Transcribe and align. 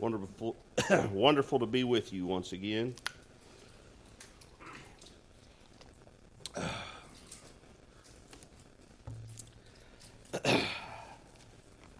Wonderful, 0.00 0.56
wonderful 1.12 1.58
to 1.58 1.66
be 1.66 1.84
with 1.84 2.10
you 2.10 2.26
once 2.26 2.52
again. 2.52 2.94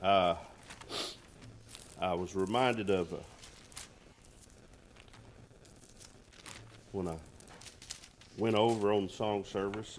Uh, 0.03 0.35
I 2.01 2.15
was 2.15 2.35
reminded 2.35 2.89
of 2.89 3.13
uh, 3.13 3.17
when 6.93 7.07
I 7.07 7.17
went 8.39 8.57
over 8.57 8.95
on 8.95 9.09
the 9.09 9.13
song 9.13 9.45
service. 9.45 9.99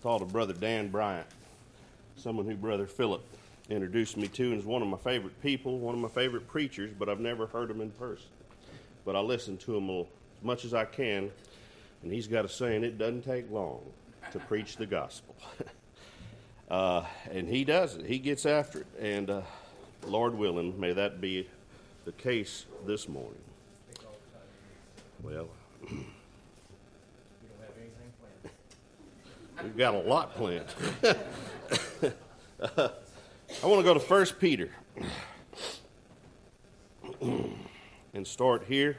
Thought 0.00 0.22
of 0.22 0.32
Brother 0.32 0.54
Dan 0.54 0.88
Bryant, 0.88 1.26
someone 2.16 2.46
who 2.46 2.56
Brother 2.56 2.86
Philip 2.86 3.22
introduced 3.68 4.16
me 4.16 4.28
to, 4.28 4.52
and 4.52 4.60
is 4.60 4.64
one 4.64 4.82
of 4.82 4.88
my 4.88 4.96
favorite 4.96 5.40
people, 5.42 5.78
one 5.78 5.94
of 5.94 6.00
my 6.00 6.08
favorite 6.08 6.46
preachers, 6.46 6.90
but 6.98 7.08
I've 7.08 7.20
never 7.20 7.46
heard 7.46 7.70
him 7.70 7.80
in 7.80 7.90
person. 7.90 8.28
But 9.04 9.16
I 9.16 9.20
listen 9.20 9.56
to 9.58 9.76
him 9.76 9.90
as 9.90 10.06
much 10.42 10.64
as 10.64 10.74
I 10.74 10.84
can, 10.84 11.30
and 12.02 12.12
he's 12.12 12.26
got 12.26 12.44
a 12.44 12.48
saying, 12.48 12.84
it 12.84 12.98
doesn't 12.98 13.22
take 13.22 13.50
long 13.50 13.80
to 14.32 14.38
preach 14.38 14.76
the 14.76 14.86
gospel. 14.86 15.34
uh, 16.70 17.04
and 17.30 17.48
he 17.48 17.64
does 17.64 17.96
it, 17.96 18.06
he 18.06 18.18
gets 18.18 18.46
after 18.46 18.80
it. 18.80 18.86
And 19.00 19.30
uh, 19.30 19.42
Lord 20.06 20.34
willing, 20.34 20.78
may 20.78 20.92
that 20.92 21.20
be 21.20 21.48
the 22.04 22.12
case 22.12 22.66
this 22.86 23.08
morning. 23.08 23.34
Well, 25.22 25.48
we've 25.82 26.04
anything 27.76 28.12
planned. 28.20 29.64
We've 29.64 29.76
got 29.76 29.94
a 29.94 29.98
lot 29.98 30.34
planned. 30.36 30.66
uh, 32.60 32.88
I 33.62 33.68
want 33.68 33.80
to 33.80 33.84
go 33.84 33.94
to 33.94 34.00
First 34.00 34.38
Peter 34.38 34.68
and 38.12 38.26
start 38.26 38.64
here. 38.68 38.98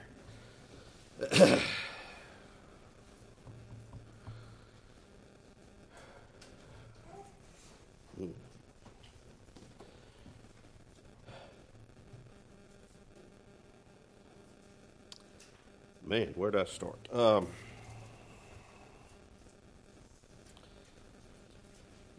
Man, 16.04 16.34
where 16.36 16.52
would 16.52 16.56
I 16.56 16.66
start? 16.66 16.98
Um, 17.14 17.48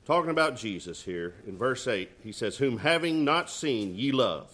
talking 0.08 0.30
about 0.30 0.56
Jesus 0.56 1.02
here 1.02 1.34
in 1.46 1.58
verse 1.58 1.86
8, 1.86 2.10
he 2.24 2.32
says, 2.32 2.56
Whom 2.56 2.78
having 2.78 3.26
not 3.26 3.50
seen 3.50 3.94
ye 3.94 4.10
love, 4.10 4.50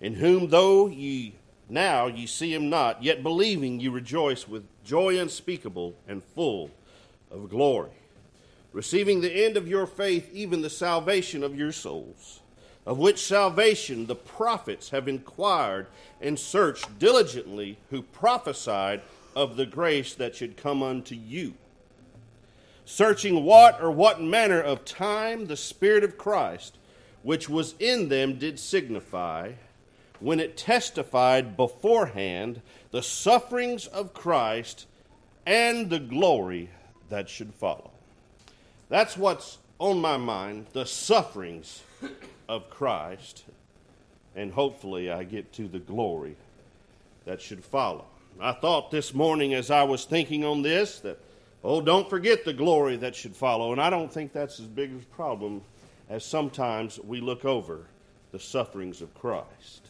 in 0.00 0.14
whom 0.14 0.48
though 0.48 0.86
ye 0.86 1.34
now 1.68 2.06
ye 2.06 2.26
see 2.26 2.54
him 2.54 2.70
not, 2.70 3.02
yet 3.02 3.22
believing 3.22 3.80
ye 3.80 3.88
rejoice 3.88 4.48
with 4.48 4.64
joy 4.84 5.18
unspeakable 5.18 5.94
and 6.08 6.24
full 6.24 6.70
of 7.30 7.50
glory, 7.50 7.90
receiving 8.72 9.20
the 9.20 9.44
end 9.44 9.58
of 9.58 9.68
your 9.68 9.86
faith, 9.86 10.30
even 10.32 10.62
the 10.62 10.70
salvation 10.70 11.44
of 11.44 11.54
your 11.54 11.70
souls, 11.70 12.40
of 12.86 12.96
which 12.96 13.22
salvation 13.22 14.06
the 14.06 14.14
prophets 14.14 14.88
have 14.88 15.06
inquired 15.06 15.86
and 16.22 16.38
searched 16.38 16.98
diligently, 16.98 17.76
who 17.90 18.00
prophesied 18.00 19.02
of 19.36 19.58
the 19.58 19.66
grace 19.66 20.14
that 20.14 20.34
should 20.34 20.56
come 20.56 20.82
unto 20.82 21.14
you 21.14 21.52
searching 22.88 23.44
what 23.44 23.78
or 23.82 23.90
what 23.90 24.18
manner 24.18 24.58
of 24.58 24.82
time 24.82 25.44
the 25.44 25.56
Spirit 25.58 26.02
of 26.02 26.16
Christ, 26.16 26.78
which 27.22 27.46
was 27.46 27.74
in 27.78 28.08
them, 28.08 28.38
did 28.38 28.58
signify, 28.58 29.52
when 30.20 30.40
it 30.40 30.56
testified 30.56 31.54
beforehand 31.54 32.62
the 32.90 33.02
sufferings 33.02 33.86
of 33.88 34.14
Christ 34.14 34.86
and 35.44 35.90
the 35.90 35.98
glory 35.98 36.70
that 37.10 37.28
should 37.28 37.52
follow. 37.52 37.90
That's 38.88 39.18
what's 39.18 39.58
on 39.78 40.00
my 40.00 40.16
mind 40.16 40.64
the 40.72 40.86
sufferings 40.86 41.82
of 42.48 42.70
Christ, 42.70 43.44
and 44.34 44.50
hopefully 44.50 45.10
I 45.10 45.24
get 45.24 45.52
to 45.52 45.68
the 45.68 45.78
glory 45.78 46.36
that 47.26 47.42
should 47.42 47.62
follow. 47.62 48.06
I 48.40 48.52
thought 48.52 48.90
this 48.90 49.12
morning 49.12 49.52
as 49.52 49.70
I 49.70 49.82
was 49.82 50.06
thinking 50.06 50.42
on 50.42 50.62
this 50.62 51.00
that 51.00 51.20
Oh, 51.64 51.80
don't 51.80 52.08
forget 52.08 52.44
the 52.44 52.52
glory 52.52 52.96
that 52.96 53.16
should 53.16 53.34
follow. 53.34 53.72
And 53.72 53.80
I 53.80 53.90
don't 53.90 54.12
think 54.12 54.32
that's 54.32 54.60
as 54.60 54.66
big 54.66 54.92
a 54.92 55.14
problem 55.14 55.62
as 56.08 56.24
sometimes 56.24 56.98
we 57.00 57.20
look 57.20 57.44
over 57.44 57.86
the 58.32 58.38
sufferings 58.38 59.02
of 59.02 59.14
Christ. 59.14 59.88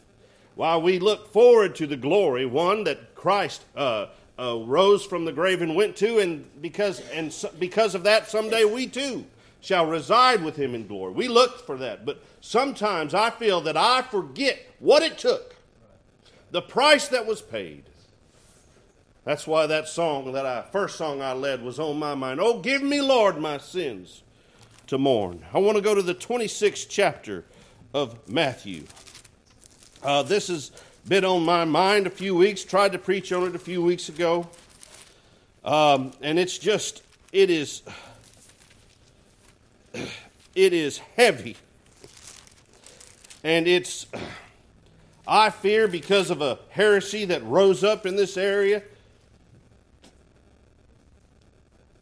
While 0.55 0.81
we 0.81 0.99
look 0.99 1.31
forward 1.31 1.75
to 1.75 1.87
the 1.87 1.95
glory, 1.95 2.45
one 2.45 2.83
that 2.85 3.15
Christ 3.15 3.63
uh, 3.75 4.07
uh, 4.37 4.57
rose 4.57 5.05
from 5.05 5.25
the 5.25 5.31
grave 5.31 5.61
and 5.61 5.75
went 5.75 5.95
to, 5.97 6.19
and 6.19 6.45
because 6.61 7.01
and 7.11 7.31
so, 7.31 7.49
because 7.59 7.95
of 7.95 8.03
that, 8.03 8.29
someday 8.29 8.65
we 8.65 8.87
too 8.87 9.25
shall 9.61 9.85
reside 9.85 10.43
with 10.43 10.55
Him 10.55 10.75
in 10.75 10.87
glory. 10.87 11.13
We 11.13 11.27
look 11.27 11.65
for 11.65 11.77
that, 11.77 12.05
but 12.05 12.21
sometimes 12.41 13.13
I 13.13 13.29
feel 13.29 13.61
that 13.61 13.77
I 13.77 14.01
forget 14.01 14.59
what 14.79 15.03
it 15.03 15.17
took, 15.17 15.55
the 16.51 16.61
price 16.61 17.07
that 17.09 17.25
was 17.25 17.41
paid, 17.41 17.83
that's 19.29 19.45
why 19.45 19.67
that 19.67 19.87
song 19.87 20.33
that 20.33 20.47
I 20.47 20.63
first 20.71 20.97
song 20.97 21.21
I 21.21 21.33
led 21.33 21.61
was 21.61 21.77
on 21.77 21.99
my 21.99 22.15
mind. 22.15 22.39
Oh, 22.41 22.61
give 22.61 22.81
me, 22.81 22.99
Lord, 22.99 23.37
my 23.37 23.59
sins 23.59 24.23
to 24.87 24.97
mourn. 24.97 25.45
I 25.53 25.59
want 25.59 25.75
to 25.75 25.83
go 25.83 25.93
to 25.93 26.01
the 26.01 26.15
26th 26.15 26.87
chapter 26.89 27.45
of 27.93 28.27
Matthew. 28.27 28.85
Uh, 30.01 30.23
this 30.23 30.47
has 30.47 30.71
been 31.07 31.23
on 31.25 31.45
my 31.45 31.63
mind 31.63 32.07
a 32.07 32.09
few 32.09 32.35
weeks. 32.35 32.63
Tried 32.63 32.93
to 32.93 32.97
preach 32.97 33.31
on 33.31 33.43
it 33.43 33.53
a 33.53 33.59
few 33.59 33.83
weeks 33.83 34.09
ago, 34.09 34.49
um, 35.63 36.11
and 36.23 36.39
it's 36.39 36.57
just 36.57 37.03
it 37.31 37.51
is 37.51 37.83
it 39.93 40.73
is 40.73 40.97
heavy, 40.97 41.55
and 43.43 43.67
it's 43.67 44.07
I 45.27 45.51
fear 45.51 45.87
because 45.87 46.31
of 46.31 46.41
a 46.41 46.57
heresy 46.69 47.25
that 47.25 47.43
rose 47.43 47.83
up 47.83 48.07
in 48.07 48.15
this 48.15 48.35
area 48.35 48.81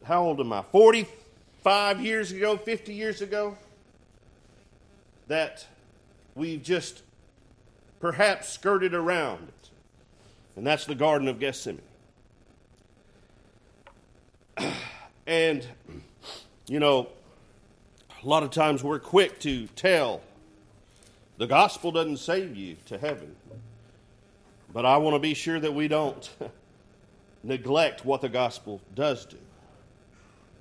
how 0.08 0.24
old 0.24 0.40
am 0.40 0.54
I? 0.54 0.62
45 0.62 2.02
years 2.02 2.32
ago, 2.32 2.56
50 2.56 2.94
years 2.94 3.22
ago, 3.22 3.58
that 5.28 5.68
we've 6.34 6.64
just 6.64 7.04
perhaps 8.00 8.48
skirted 8.48 8.94
around 8.94 9.50
it. 9.50 9.70
And 10.56 10.66
that's 10.66 10.86
the 10.86 10.96
Garden 10.96 11.28
of 11.28 11.40
Gethsemane. 11.40 11.82
And, 15.30 15.68
you 16.70 16.80
know, 16.80 17.10
a 18.24 18.26
lot 18.26 18.44
of 18.44 18.52
times 18.52 18.82
we're 18.82 18.98
quick 18.98 19.42
to 19.42 19.68
tell 19.76 20.22
the 21.38 21.48
gospel 21.48 21.92
doesn't 21.92 22.20
save 22.20 22.56
you 22.56 22.78
to 22.86 22.98
heaven. 22.98 23.36
But 24.74 24.86
I 24.86 24.96
want 24.98 25.16
to 25.16 25.20
be 25.20 25.34
sure 25.34 25.60
that 25.60 25.74
we 25.74 25.90
don't 25.90 26.30
neglect 27.44 28.06
what 28.06 28.22
the 28.22 28.30
gospel 28.30 28.80
does 28.96 29.26
do. 29.26 29.38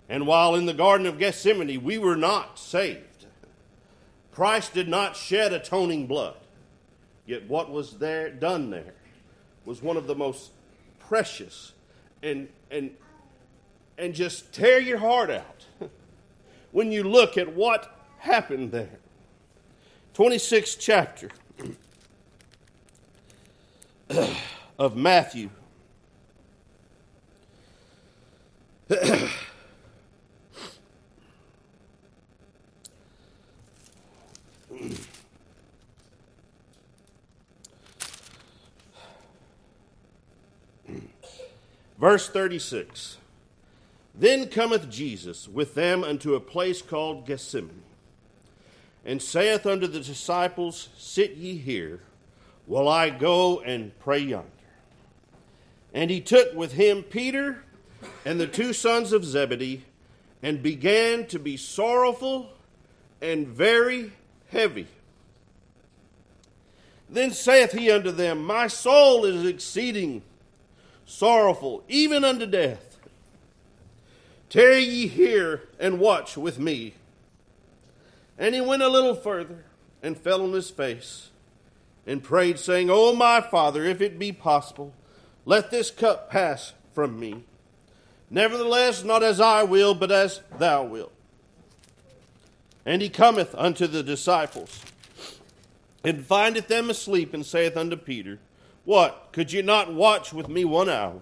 And 0.09 0.27
while 0.27 0.55
in 0.55 0.67
the 0.67 0.75
Garden 0.75 1.07
of 1.07 1.19
Gethsemane, 1.19 1.83
we 1.83 1.99
were 1.99 2.17
not 2.17 2.59
saved. 2.59 3.27
Christ 4.33 4.75
did 4.75 4.89
not 4.89 5.17
shed 5.17 5.53
atoning 5.53 6.07
blood. 6.07 6.37
Yet 7.27 7.49
what 7.49 7.71
was 7.71 7.99
there 7.99 8.31
done 8.31 8.71
there 8.71 8.95
was 9.65 9.83
one 9.83 9.97
of 9.97 10.07
the 10.07 10.15
most 10.15 10.53
precious 11.01 11.73
and 12.23 12.49
and 12.71 12.91
and 13.99 14.15
just 14.15 14.53
tear 14.53 14.79
your 14.79 14.99
heart 14.99 15.31
out 15.31 15.65
when 16.73 16.93
you 16.93 17.03
look 17.03 17.37
at 17.37 17.55
what 17.55 17.99
happened 18.19 18.71
there. 18.73 18.99
26th 20.15 20.77
chapter 20.79 21.31
of 24.79 24.97
Matthew. 24.97 25.51
Verse 41.99 42.29
36 42.29 43.17
Then 44.15 44.49
cometh 44.49 44.91
Jesus 44.91 45.49
with 45.49 45.75
them 45.75 46.05
unto 46.05 46.35
a 46.35 46.41
place 46.41 46.83
called 46.83 47.27
Gethsemane, 47.27 47.83
and 49.05 49.23
saith 49.23 49.67
unto 49.67 49.87
the 49.87 50.01
disciples, 50.01 50.89
Sit 50.97 51.37
ye 51.37 51.57
here, 51.57 52.01
while 52.67 52.89
I 52.89 53.11
go 53.11 53.61
and 53.61 53.99
pray 54.01 54.19
yonder. 54.19 54.49
And 55.95 56.11
he 56.11 56.21
took 56.21 56.55
with 56.55 56.73
him 56.73 57.03
Peter 57.03 57.63
and 58.25 58.39
the 58.39 58.47
two 58.47 58.73
sons 58.73 59.13
of 59.13 59.25
Zebedee, 59.25 59.85
and 60.43 60.63
began 60.63 61.27
to 61.27 61.39
be 61.39 61.57
sorrowful 61.57 62.51
and 63.23 63.49
very 63.49 64.13
heavy. 64.51 64.87
Then 67.09 67.31
saith 67.31 67.73
he 67.73 67.91
unto 67.91 68.11
them, 68.11 68.45
My 68.45 68.67
soul 68.67 69.25
is 69.25 69.47
exceeding 69.47 70.23
sorrowful, 71.07 71.85
even 71.89 72.25
unto 72.25 72.45
death. 72.45 72.99
Tarry 74.51 74.83
ye 74.83 75.07
here 75.07 75.63
and 75.79 75.99
watch 75.99 76.37
with 76.37 76.59
me. 76.59 76.95
And 78.39 78.55
he 78.55 78.61
went 78.61 78.83
a 78.83 78.89
little 78.89 79.15
further 79.15 79.65
and 80.03 80.19
fell 80.19 80.43
on 80.43 80.53
his 80.53 80.71
face 80.71 81.31
and 82.07 82.23
prayed, 82.23 82.59
saying, 82.59 82.91
O 82.91 83.15
my 83.15 83.41
Father, 83.41 83.85
if 83.85 84.01
it 84.01 84.19
be 84.19 84.31
possible, 84.31 84.93
let 85.45 85.71
this 85.71 85.91
cup 85.91 86.31
pass 86.31 86.75
from 86.93 87.19
me. 87.19 87.45
Nevertheless, 88.31 89.05
not 89.05 89.23
as 89.23 89.41
I 89.41 89.63
will, 89.63 89.95
but 89.95 90.13
as 90.13 90.43
thou 90.59 90.85
wilt. 90.85 91.13
And 92.85 93.03
he 93.03 93.09
cometh 93.09 93.55
unto 93.57 93.87
the 93.87 94.03
disciples, 94.03 94.81
and 96.05 96.25
findeth 96.25 96.69
them 96.69 96.91
asleep, 96.91 97.35
and 97.35 97.45
saith 97.45 97.77
unto 97.77 97.97
Peter, 97.97 98.39
What, 98.87 99.31
could 99.33 99.53
ye 99.53 99.63
not 99.63 99.93
watch 99.93 100.33
with 100.33 100.49
me 100.49 100.65
one 100.65 100.89
hour? 100.89 101.21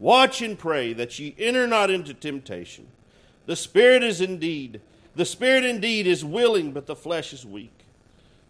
Watch 0.00 0.42
and 0.42 0.58
pray 0.58 0.94
that 0.94 1.16
ye 1.18 1.36
enter 1.38 1.66
not 1.66 1.90
into 1.90 2.14
temptation. 2.14 2.88
The 3.46 3.56
spirit 3.56 4.02
is 4.02 4.20
indeed, 4.20 4.80
the 5.14 5.26
spirit 5.26 5.64
indeed 5.64 6.06
is 6.06 6.24
willing, 6.24 6.72
but 6.72 6.86
the 6.86 6.96
flesh 6.96 7.32
is 7.34 7.44
weak. 7.46 7.84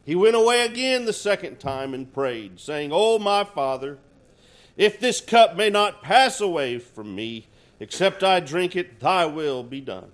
He 0.07 0.15
went 0.15 0.37
away 0.37 0.65
again 0.65 1.05
the 1.05 1.13
second 1.13 1.59
time 1.59 1.95
and 1.95 2.13
prayed, 2.13 2.61
saying, 2.61 2.91
O 2.93 3.19
my 3.19 3.43
Father, 3.43 3.99
if 4.77 5.01
this 5.01 5.21
cup 5.21 5.57
may 5.57 5.69
not 5.69 6.03
pass 6.03 6.41
away 6.41 6.79
from 6.79 7.15
me, 7.15 7.47
except 7.81 8.23
I 8.23 8.39
drink 8.39 8.77
it, 8.77 9.01
thy 9.01 9.27
will 9.27 9.65
be 9.65 9.81
done. 9.81 10.13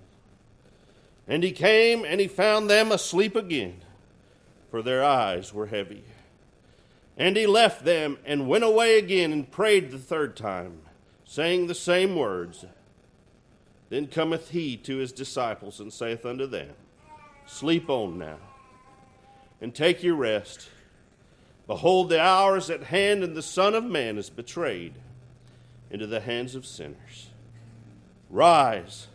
And 1.27 1.43
he 1.43 1.51
came 1.51 2.03
and 2.05 2.19
he 2.19 2.27
found 2.27 2.69
them 2.69 2.91
asleep 2.91 3.35
again, 3.35 3.81
for 4.71 4.81
their 4.81 5.03
eyes 5.03 5.53
were 5.53 5.67
heavy. 5.67 6.03
And 7.19 7.35
he 7.35 7.45
left 7.45 7.83
them 7.83 8.17
and 8.25 8.47
went 8.47 8.63
away 8.63 8.97
again 8.97 9.33
and 9.33 9.51
prayed 9.51 9.91
the 9.91 9.99
third 9.99 10.37
time, 10.37 10.79
saying 11.25 11.67
the 11.67 11.75
same 11.75 12.15
words. 12.15 12.65
Then 13.89 14.07
cometh 14.07 14.51
he 14.51 14.77
to 14.77 14.97
his 14.97 15.11
disciples 15.11 15.81
and 15.81 15.91
saith 15.91 16.25
unto 16.25 16.47
them, 16.47 16.69
Sleep 17.45 17.89
on 17.89 18.17
now 18.17 18.37
and 19.59 19.75
take 19.75 20.01
your 20.01 20.15
rest. 20.15 20.69
Behold, 21.67 22.09
the 22.09 22.21
hour 22.21 22.57
is 22.57 22.69
at 22.69 22.83
hand, 22.83 23.23
and 23.23 23.35
the 23.35 23.41
Son 23.41 23.75
of 23.75 23.83
Man 23.83 24.17
is 24.17 24.29
betrayed 24.29 24.93
into 25.91 26.07
the 26.07 26.21
hands 26.21 26.55
of 26.55 26.65
sinners. 26.65 27.29
Rise, 28.29 29.07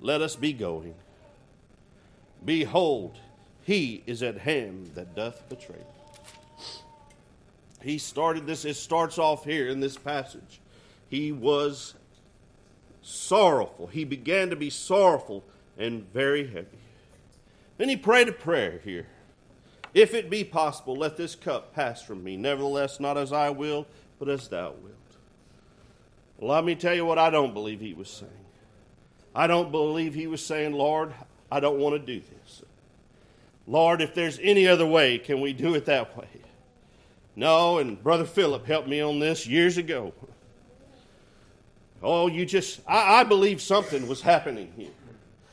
let 0.00 0.20
us 0.20 0.34
be 0.34 0.52
going. 0.52 0.94
Behold, 2.44 3.18
he 3.62 4.02
is 4.06 4.22
at 4.22 4.38
hand 4.38 4.92
that 4.94 5.14
doth 5.14 5.48
betray. 5.48 5.76
He 7.86 7.98
started 7.98 8.48
this, 8.48 8.64
it 8.64 8.74
starts 8.74 9.16
off 9.16 9.44
here 9.44 9.68
in 9.68 9.78
this 9.78 9.96
passage. 9.96 10.60
He 11.08 11.30
was 11.30 11.94
sorrowful. 13.00 13.86
He 13.86 14.02
began 14.02 14.50
to 14.50 14.56
be 14.56 14.70
sorrowful 14.70 15.44
and 15.78 16.12
very 16.12 16.48
heavy. 16.48 16.78
Then 17.78 17.88
he 17.88 17.96
prayed 17.96 18.26
a 18.26 18.32
prayer 18.32 18.80
here. 18.82 19.06
If 19.94 20.14
it 20.14 20.28
be 20.28 20.42
possible, 20.42 20.96
let 20.96 21.16
this 21.16 21.36
cup 21.36 21.76
pass 21.76 22.02
from 22.02 22.24
me. 22.24 22.36
Nevertheless, 22.36 22.98
not 22.98 23.16
as 23.16 23.32
I 23.32 23.50
will, 23.50 23.86
but 24.18 24.28
as 24.28 24.48
thou 24.48 24.72
wilt. 24.82 24.96
Well, 26.38 26.56
let 26.56 26.64
me 26.64 26.74
tell 26.74 26.94
you 26.94 27.06
what 27.06 27.20
I 27.20 27.30
don't 27.30 27.54
believe 27.54 27.78
he 27.78 27.94
was 27.94 28.10
saying. 28.10 28.32
I 29.32 29.46
don't 29.46 29.70
believe 29.70 30.12
he 30.12 30.26
was 30.26 30.44
saying, 30.44 30.72
Lord, 30.72 31.14
I 31.52 31.60
don't 31.60 31.78
want 31.78 31.94
to 31.94 32.00
do 32.00 32.20
this. 32.20 32.62
Lord, 33.68 34.02
if 34.02 34.12
there's 34.12 34.40
any 34.42 34.66
other 34.66 34.86
way, 34.86 35.18
can 35.18 35.40
we 35.40 35.52
do 35.52 35.76
it 35.76 35.84
that 35.84 36.16
way? 36.16 36.26
No, 37.36 37.78
and 37.78 38.02
Brother 38.02 38.24
Philip 38.24 38.66
helped 38.66 38.88
me 38.88 39.00
on 39.00 39.18
this 39.18 39.46
years 39.46 39.76
ago. 39.76 40.14
Oh, 42.02 42.28
you 42.28 42.46
just, 42.46 42.80
I, 42.88 43.20
I 43.20 43.24
believe 43.24 43.60
something 43.60 44.08
was 44.08 44.22
happening 44.22 44.72
here. 44.76 44.90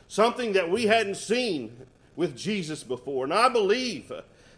Something 0.08 0.54
that 0.54 0.70
we 0.70 0.86
hadn't 0.86 1.16
seen 1.16 1.76
with 2.16 2.36
Jesus 2.36 2.82
before. 2.82 3.24
And 3.24 3.34
I 3.34 3.48
believe 3.48 4.10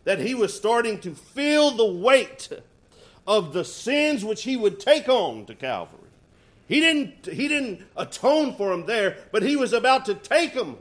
that 0.04 0.20
he 0.20 0.34
was 0.34 0.54
starting 0.54 1.00
to 1.00 1.14
feel 1.14 1.72
the 1.72 1.84
weight 1.84 2.48
of 3.26 3.52
the 3.52 3.64
sins 3.64 4.24
which 4.24 4.44
he 4.44 4.56
would 4.56 4.78
take 4.78 5.08
on 5.08 5.46
to 5.46 5.54
Calvary. 5.54 5.98
He 6.68 6.80
didn't, 6.80 7.26
he 7.26 7.48
didn't 7.48 7.82
atone 7.96 8.54
for 8.54 8.70
them 8.70 8.86
there, 8.86 9.16
but 9.32 9.42
he 9.42 9.56
was 9.56 9.72
about 9.72 10.04
to 10.06 10.14
take 10.14 10.54
them. 10.54 10.76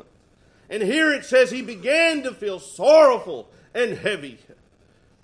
And 0.69 0.83
here 0.83 1.11
it 1.11 1.25
says 1.25 1.49
he 1.49 1.61
began 1.61 2.23
to 2.23 2.33
feel 2.33 2.59
sorrowful 2.59 3.49
and 3.73 3.97
heavy. 3.97 4.39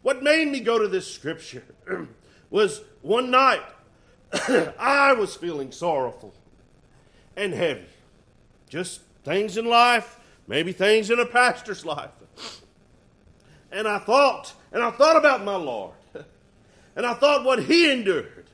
What 0.01 0.24
made 0.24 0.48
me 0.48 0.59
go 0.59 0.80
to 0.80 0.88
this 0.88 1.12
scripture 1.12 1.63
was 2.50 2.81
one 3.01 3.31
night 3.31 3.62
I 4.80 5.13
was 5.13 5.36
feeling 5.36 5.71
sorrowful 5.71 6.33
and 7.36 7.53
heavy. 7.53 7.86
Just 8.69 9.01
things 9.24 9.57
in 9.57 9.65
life, 9.65 10.19
maybe 10.48 10.71
things 10.71 11.09
in 11.09 11.19
a 11.19 11.25
pastor's 11.25 11.86
life 11.86 12.12
and 13.71 13.88
I 13.88 14.00
thought, 14.00 14.53
and 14.71 14.83
I 14.83 14.92
thought 14.92 15.15
about 15.15 15.44
my 15.44 15.56
Lord. 15.56 15.94
And 16.95 17.06
I 17.06 17.13
thought 17.13 17.45
what 17.45 17.63
he 17.63 17.89
endured. 17.89 18.50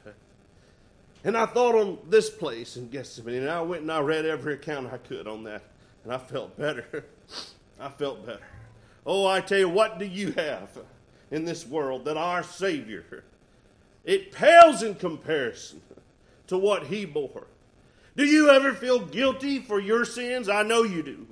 And 1.24 1.36
I 1.36 1.48
thought 1.48 1.76
on 1.76 1.98
this 2.08 2.30
place 2.30 2.78
in 2.78 2.88
Gethsemane. 2.90 3.42
And 3.42 3.50
I 3.50 3.62
went 3.62 3.82
and 3.82 3.92
I 3.92 4.00
read 4.00 4.26
every 4.26 4.54
account 4.54 4.94
I 4.94 4.98
could 4.98 5.28
on 5.28 5.44
that. 5.46 5.64
And 6.04 6.14
I 6.14 6.20
felt 6.20 6.56
better. 6.56 7.06
I 7.80 7.90
felt 7.90 8.26
better. 8.26 8.46
Oh, 9.06 9.26
I 9.26 9.42
tell 9.42 9.58
you, 9.58 9.70
what 9.70 9.98
do 9.98 10.06
you 10.06 10.34
have 10.34 10.70
in 11.32 11.46
this 11.46 11.66
world 11.66 12.06
that 12.06 12.18
our 12.18 12.44
Savior? 12.44 13.24
It 14.04 14.32
pales 14.32 14.84
in 14.84 14.96
comparison 14.96 15.82
to 16.48 16.58
what 16.58 16.88
he 16.88 17.06
bore. 17.06 17.48
Do 18.16 18.26
you 18.26 18.50
ever 18.50 18.74
feel 18.74 19.00
guilty 19.00 19.60
for 19.60 19.80
your 19.80 20.06
sins? 20.06 20.50
I 20.50 20.64
know 20.64 20.84
you 20.84 21.04
do. 21.04 21.28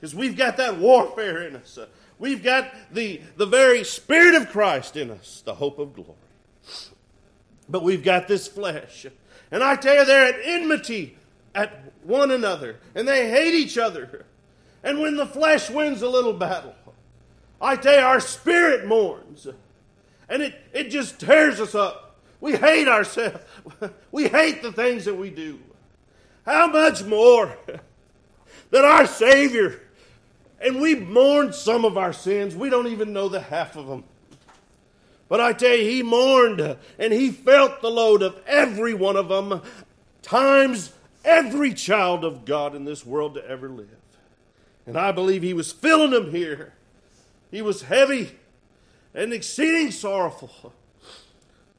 Because 0.00 0.14
we've 0.14 0.36
got 0.36 0.56
that 0.56 0.78
warfare 0.78 1.46
in 1.46 1.56
us. 1.56 1.78
We've 2.18 2.42
got 2.42 2.72
the, 2.92 3.20
the 3.36 3.46
very 3.46 3.84
Spirit 3.84 4.34
of 4.34 4.48
Christ 4.50 4.96
in 4.96 5.10
us, 5.10 5.42
the 5.44 5.54
hope 5.54 5.78
of 5.78 5.94
glory. 5.94 6.14
But 7.68 7.82
we've 7.82 8.02
got 8.02 8.26
this 8.26 8.48
flesh. 8.48 9.06
And 9.50 9.62
I 9.62 9.76
tell 9.76 9.94
you, 9.94 10.04
they're 10.04 10.34
at 10.34 10.40
enmity 10.42 11.16
at 11.54 11.92
one 12.02 12.30
another, 12.30 12.76
and 12.94 13.06
they 13.06 13.30
hate 13.30 13.54
each 13.54 13.78
other. 13.78 14.24
And 14.82 15.00
when 15.00 15.16
the 15.16 15.26
flesh 15.26 15.70
wins 15.70 16.02
a 16.02 16.08
little 16.08 16.32
battle, 16.32 16.74
I 17.60 17.76
tell 17.76 17.94
you, 17.94 18.04
our 18.04 18.20
spirit 18.20 18.86
mourns. 18.86 19.46
And 20.28 20.42
it, 20.42 20.54
it 20.72 20.90
just 20.90 21.18
tears 21.18 21.60
us 21.60 21.74
up. 21.74 22.20
We 22.40 22.56
hate 22.56 22.88
ourselves. 22.88 23.44
We 24.10 24.28
hate 24.28 24.62
the 24.62 24.72
things 24.72 25.04
that 25.04 25.14
we 25.14 25.28
do. 25.30 25.58
How 26.46 26.66
much 26.66 27.04
more 27.04 27.56
that 28.70 28.84
our 28.84 29.06
Savior 29.06 29.82
and 30.60 30.80
we 30.80 30.94
mourned 30.94 31.54
some 31.54 31.84
of 31.84 31.96
our 31.96 32.12
sins. 32.12 32.56
We 32.56 32.70
don't 32.70 32.88
even 32.88 33.12
know 33.12 33.28
the 33.28 33.40
half 33.40 33.76
of 33.76 33.86
them. 33.86 34.04
But 35.28 35.40
I 35.40 35.52
tell 35.52 35.74
you, 35.74 35.88
he 35.88 36.02
mourned 36.02 36.76
and 36.98 37.12
he 37.12 37.30
felt 37.30 37.80
the 37.80 37.90
load 37.90 38.22
of 38.22 38.40
every 38.46 38.94
one 38.94 39.16
of 39.16 39.28
them, 39.28 39.62
times 40.22 40.92
every 41.24 41.74
child 41.74 42.24
of 42.24 42.44
God 42.44 42.74
in 42.74 42.84
this 42.84 43.04
world 43.04 43.34
to 43.34 43.46
ever 43.46 43.68
live. 43.68 43.88
And 44.86 44.96
I 44.96 45.12
believe 45.12 45.42
he 45.42 45.52
was 45.52 45.70
filling 45.70 46.12
them 46.12 46.30
here. 46.30 46.72
He 47.50 47.62
was 47.62 47.82
heavy 47.82 48.38
and 49.14 49.32
exceeding 49.32 49.90
sorrowful. 49.90 50.72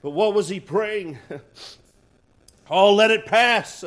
But 0.02 0.12
what 0.12 0.34
was 0.34 0.50
he 0.50 0.60
praying? 0.60 1.20
Oh, 2.72 2.94
let 2.94 3.10
it 3.10 3.26
pass. 3.26 3.84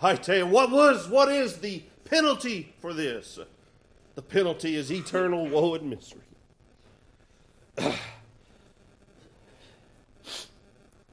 I 0.00 0.16
tell 0.16 0.36
you, 0.36 0.46
what 0.46 0.70
was, 0.70 1.06
what 1.06 1.28
is 1.28 1.58
the 1.58 1.82
penalty 2.06 2.72
for 2.80 2.94
this? 2.94 3.38
The 4.14 4.22
penalty 4.22 4.74
is 4.76 4.90
eternal 4.90 5.46
woe 5.46 5.74
and 5.74 5.90
misery. 5.90 6.22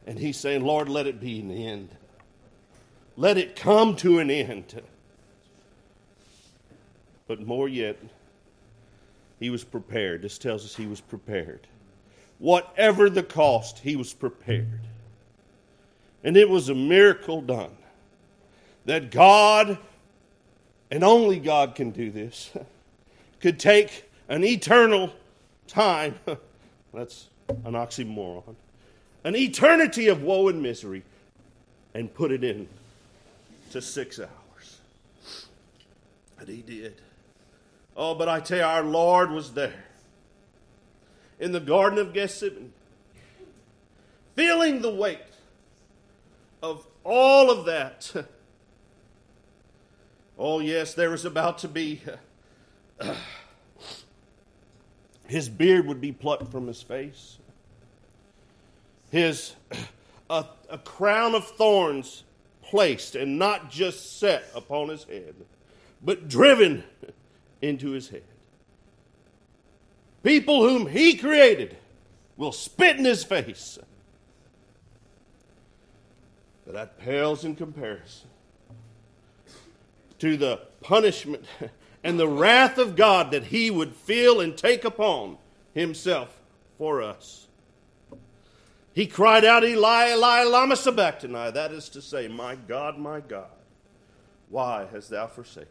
and 0.08 0.18
he's 0.18 0.38
saying, 0.38 0.64
Lord, 0.64 0.88
let 0.88 1.08
it 1.08 1.20
be 1.20 1.42
an 1.42 1.52
end. 1.52 1.90
Let 3.18 3.38
it 3.38 3.58
come 3.58 3.98
to 3.98 4.20
an 4.20 4.32
end. 4.32 4.82
But 7.28 7.46
more 7.46 7.68
yet, 7.68 7.98
he 9.40 9.50
was 9.50 9.64
prepared. 9.64 10.22
This 10.22 10.38
tells 10.38 10.66
us 10.66 10.76
he 10.76 10.88
was 10.88 11.02
prepared. 11.02 11.68
Whatever 12.40 13.10
the 13.10 13.24
cost, 13.24 13.80
he 13.80 13.96
was 13.96 14.14
prepared. 14.14 14.82
And 16.24 16.36
it 16.36 16.50
was 16.50 16.70
a 16.70 16.76
miracle 16.76 17.42
done 17.42 17.76
that 18.86 19.12
God, 19.12 19.78
and 20.90 21.04
only 21.04 21.40
God 21.40 21.76
can 21.76 21.92
do 21.92 22.10
this. 22.12 22.52
could 23.40 23.60
take 23.60 24.10
an 24.30 24.44
eternal 24.44 25.14
time, 25.68 26.16
that's 26.94 27.28
an 27.66 27.74
oxymoron, 27.74 28.56
an 29.24 29.36
eternity 29.36 30.08
of 30.08 30.24
woe 30.24 30.48
and 30.48 30.62
misery, 30.62 31.04
and 31.94 32.14
put 32.14 32.32
it 32.32 32.44
in 32.44 32.68
to 33.72 33.82
six 33.82 34.20
hours. 34.20 34.80
And 36.40 36.48
he 36.48 36.62
did. 36.62 37.02
Oh, 37.98 38.14
but 38.14 38.30
I 38.30 38.40
tell 38.40 38.60
you, 38.60 38.64
our 38.64 38.84
Lord 38.84 39.32
was 39.32 39.54
there. 39.54 39.86
in 41.40 41.52
the 41.52 41.60
Garden 41.60 41.98
of 41.98 42.14
Gethsemane, 42.14 42.72
feeling 44.36 44.82
the 44.82 44.94
weight 44.94 45.20
of 46.62 46.88
all 47.04 47.50
of 47.52 47.66
that. 47.66 48.14
Oh, 50.40 50.60
yes, 50.60 50.94
there 50.94 51.10
was 51.10 51.26
about 51.26 51.58
to 51.60 51.68
be. 51.68 52.00
His 55.28 55.50
beard 55.50 55.88
would 55.88 56.00
be 56.00 56.12
plucked 56.12 56.52
from 56.52 56.68
his 56.68 56.84
face. 56.84 57.40
His 59.10 59.56
a, 60.30 60.46
a 60.70 60.78
crown 60.78 61.34
of 61.34 61.48
thorns 61.48 62.24
placed 62.62 63.16
and 63.16 63.40
not 63.40 63.72
just 63.72 64.20
set 64.20 64.44
upon 64.54 64.90
his 64.90 65.06
head, 65.06 65.34
but 66.04 66.28
driven 66.28 66.84
into 67.62 67.92
his 67.92 68.10
head. 68.10 68.24
People 70.24 70.68
whom 70.68 70.88
he 70.88 71.16
created 71.16 71.78
will 72.36 72.52
spit 72.52 72.98
in 72.98 73.06
his 73.06 73.24
face. 73.24 73.80
But 76.66 76.74
that 76.74 77.00
pales 77.00 77.46
in 77.46 77.56
comparison 77.56 78.30
to 80.20 80.36
the 80.36 80.62
punishment 80.82 81.46
and 82.04 82.20
the 82.20 82.28
wrath 82.28 82.78
of 82.78 82.96
God 82.96 83.32
that 83.32 83.46
he 83.46 83.72
would 83.72 83.94
feel 83.94 84.42
and 84.42 84.58
take 84.58 84.84
upon 84.84 85.38
himself 85.74 86.40
for 86.78 87.02
us. 87.02 87.48
He 88.94 89.06
cried 89.06 89.46
out, 89.46 89.64
Eli, 89.64 90.14
Eli, 90.14 90.44
lama 90.44 90.76
sabachthani. 90.76 91.52
That 91.52 91.72
is 91.72 91.88
to 91.90 92.02
say, 92.02 92.28
My 92.28 92.56
God, 92.56 92.98
my 92.98 93.20
God, 93.20 93.50
why 94.50 94.88
hast 94.92 95.12
thou 95.12 95.28
forsaken? 95.28 95.68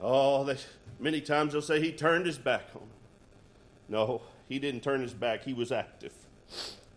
Oh, 0.00 0.44
they, 0.44 0.56
many 0.98 1.20
times 1.20 1.52
they'll 1.52 1.62
say 1.62 1.80
he 1.80 1.92
turned 1.92 2.26
his 2.26 2.38
back 2.38 2.68
on 2.74 2.80
them. 2.80 2.90
No, 3.88 4.22
he 4.48 4.58
didn't 4.58 4.82
turn 4.82 5.02
his 5.02 5.12
back. 5.12 5.44
He 5.44 5.52
was 5.52 5.72
active, 5.72 6.14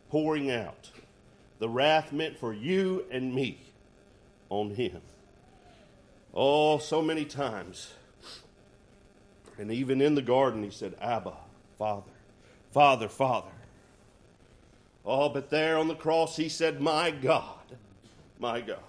pouring 0.09 0.49
out 0.51 0.91
the 1.63 1.69
wrath 1.69 2.11
meant 2.11 2.37
for 2.37 2.53
you 2.53 3.05
and 3.09 3.33
me 3.33 3.57
on 4.49 4.71
him. 4.71 4.99
Oh, 6.33 6.77
so 6.77 7.01
many 7.01 7.23
times. 7.23 7.93
And 9.57 9.71
even 9.71 10.01
in 10.01 10.15
the 10.15 10.21
garden, 10.21 10.61
he 10.63 10.71
said, 10.71 10.95
Abba, 10.99 11.33
Father, 11.77 12.11
Father, 12.71 13.07
Father. 13.07 13.51
Oh, 15.05 15.29
but 15.29 15.49
there 15.49 15.77
on 15.77 15.87
the 15.87 15.95
cross, 15.95 16.35
he 16.35 16.49
said, 16.49 16.81
My 16.81 17.11
God, 17.11 17.77
my 18.39 18.61
God. 18.61 18.79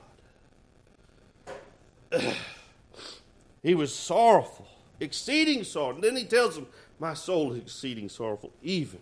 He 3.64 3.74
was 3.74 3.92
sorrowful, 3.92 4.68
exceeding 5.00 5.64
sorrow. 5.64 5.94
And 5.94 6.04
then 6.04 6.14
he 6.14 6.24
tells 6.24 6.56
him, 6.56 6.66
My 7.00 7.14
soul 7.14 7.54
is 7.54 7.58
exceeding 7.58 8.08
sorrowful, 8.10 8.52
even 8.62 9.00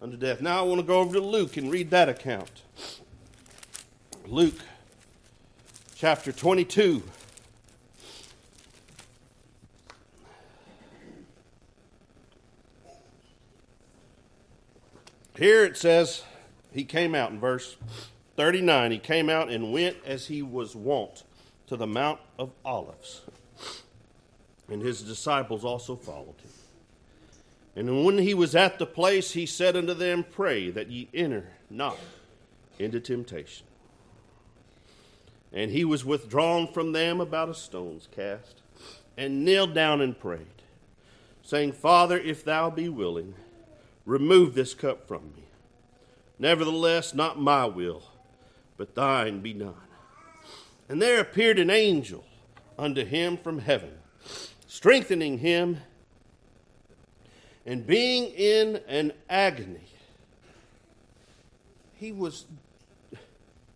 unto 0.00 0.16
death. 0.16 0.40
Now 0.40 0.60
I 0.60 0.62
want 0.62 0.80
to 0.80 0.86
go 0.86 1.00
over 1.00 1.14
to 1.14 1.20
Luke 1.20 1.56
and 1.56 1.70
read 1.70 1.90
that 1.90 2.08
account. 2.08 2.62
Luke 4.26 4.60
chapter 5.96 6.30
22. 6.30 7.02
Here 15.36 15.64
it 15.64 15.76
says, 15.76 16.24
he 16.72 16.84
came 16.84 17.14
out 17.14 17.30
in 17.30 17.40
verse 17.40 17.76
39. 18.36 18.92
He 18.92 18.98
came 18.98 19.28
out 19.28 19.50
and 19.50 19.72
went 19.72 19.96
as 20.04 20.26
he 20.26 20.42
was 20.42 20.76
wont 20.76 21.24
to 21.66 21.76
the 21.76 21.86
Mount 21.86 22.20
of 22.38 22.50
Olives. 22.64 23.22
And 24.68 24.82
his 24.82 25.02
disciples 25.02 25.64
also 25.64 25.96
followed 25.96 26.34
him. 26.42 26.50
And 27.76 28.04
when 28.04 28.18
he 28.18 28.34
was 28.34 28.54
at 28.54 28.78
the 28.78 28.86
place, 28.86 29.32
he 29.32 29.46
said 29.46 29.76
unto 29.76 29.94
them, 29.94 30.24
Pray 30.24 30.70
that 30.70 30.90
ye 30.90 31.08
enter 31.14 31.48
not 31.70 31.96
into 32.78 33.00
temptation. 33.00 33.66
And 35.52 35.70
he 35.70 35.84
was 35.84 36.04
withdrawn 36.04 36.66
from 36.72 36.92
them 36.92 37.20
about 37.20 37.48
a 37.48 37.54
stone's 37.54 38.08
cast, 38.14 38.62
and 39.16 39.44
kneeled 39.44 39.74
down 39.74 40.00
and 40.00 40.18
prayed, 40.18 40.46
saying, 41.42 41.72
Father, 41.72 42.18
if 42.18 42.44
thou 42.44 42.68
be 42.68 42.88
willing, 42.88 43.34
Remove 44.08 44.54
this 44.54 44.72
cup 44.72 45.06
from 45.06 45.34
me. 45.36 45.42
Nevertheless, 46.38 47.12
not 47.12 47.38
my 47.38 47.66
will, 47.66 48.02
but 48.78 48.94
thine 48.94 49.40
be 49.40 49.52
done. 49.52 49.74
And 50.88 51.02
there 51.02 51.20
appeared 51.20 51.58
an 51.58 51.68
angel 51.68 52.24
unto 52.78 53.04
him 53.04 53.36
from 53.36 53.58
heaven, 53.58 53.90
strengthening 54.66 55.38
him, 55.38 55.78
and 57.66 57.86
being 57.86 58.26
in 58.32 58.80
an 58.86 59.12
agony. 59.28 59.80
He 61.96 62.12
was, 62.12 62.46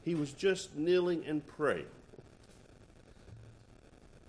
he 0.04 0.14
was 0.14 0.32
just 0.32 0.76
kneeling 0.76 1.24
and 1.26 1.46
praying. 1.46 1.86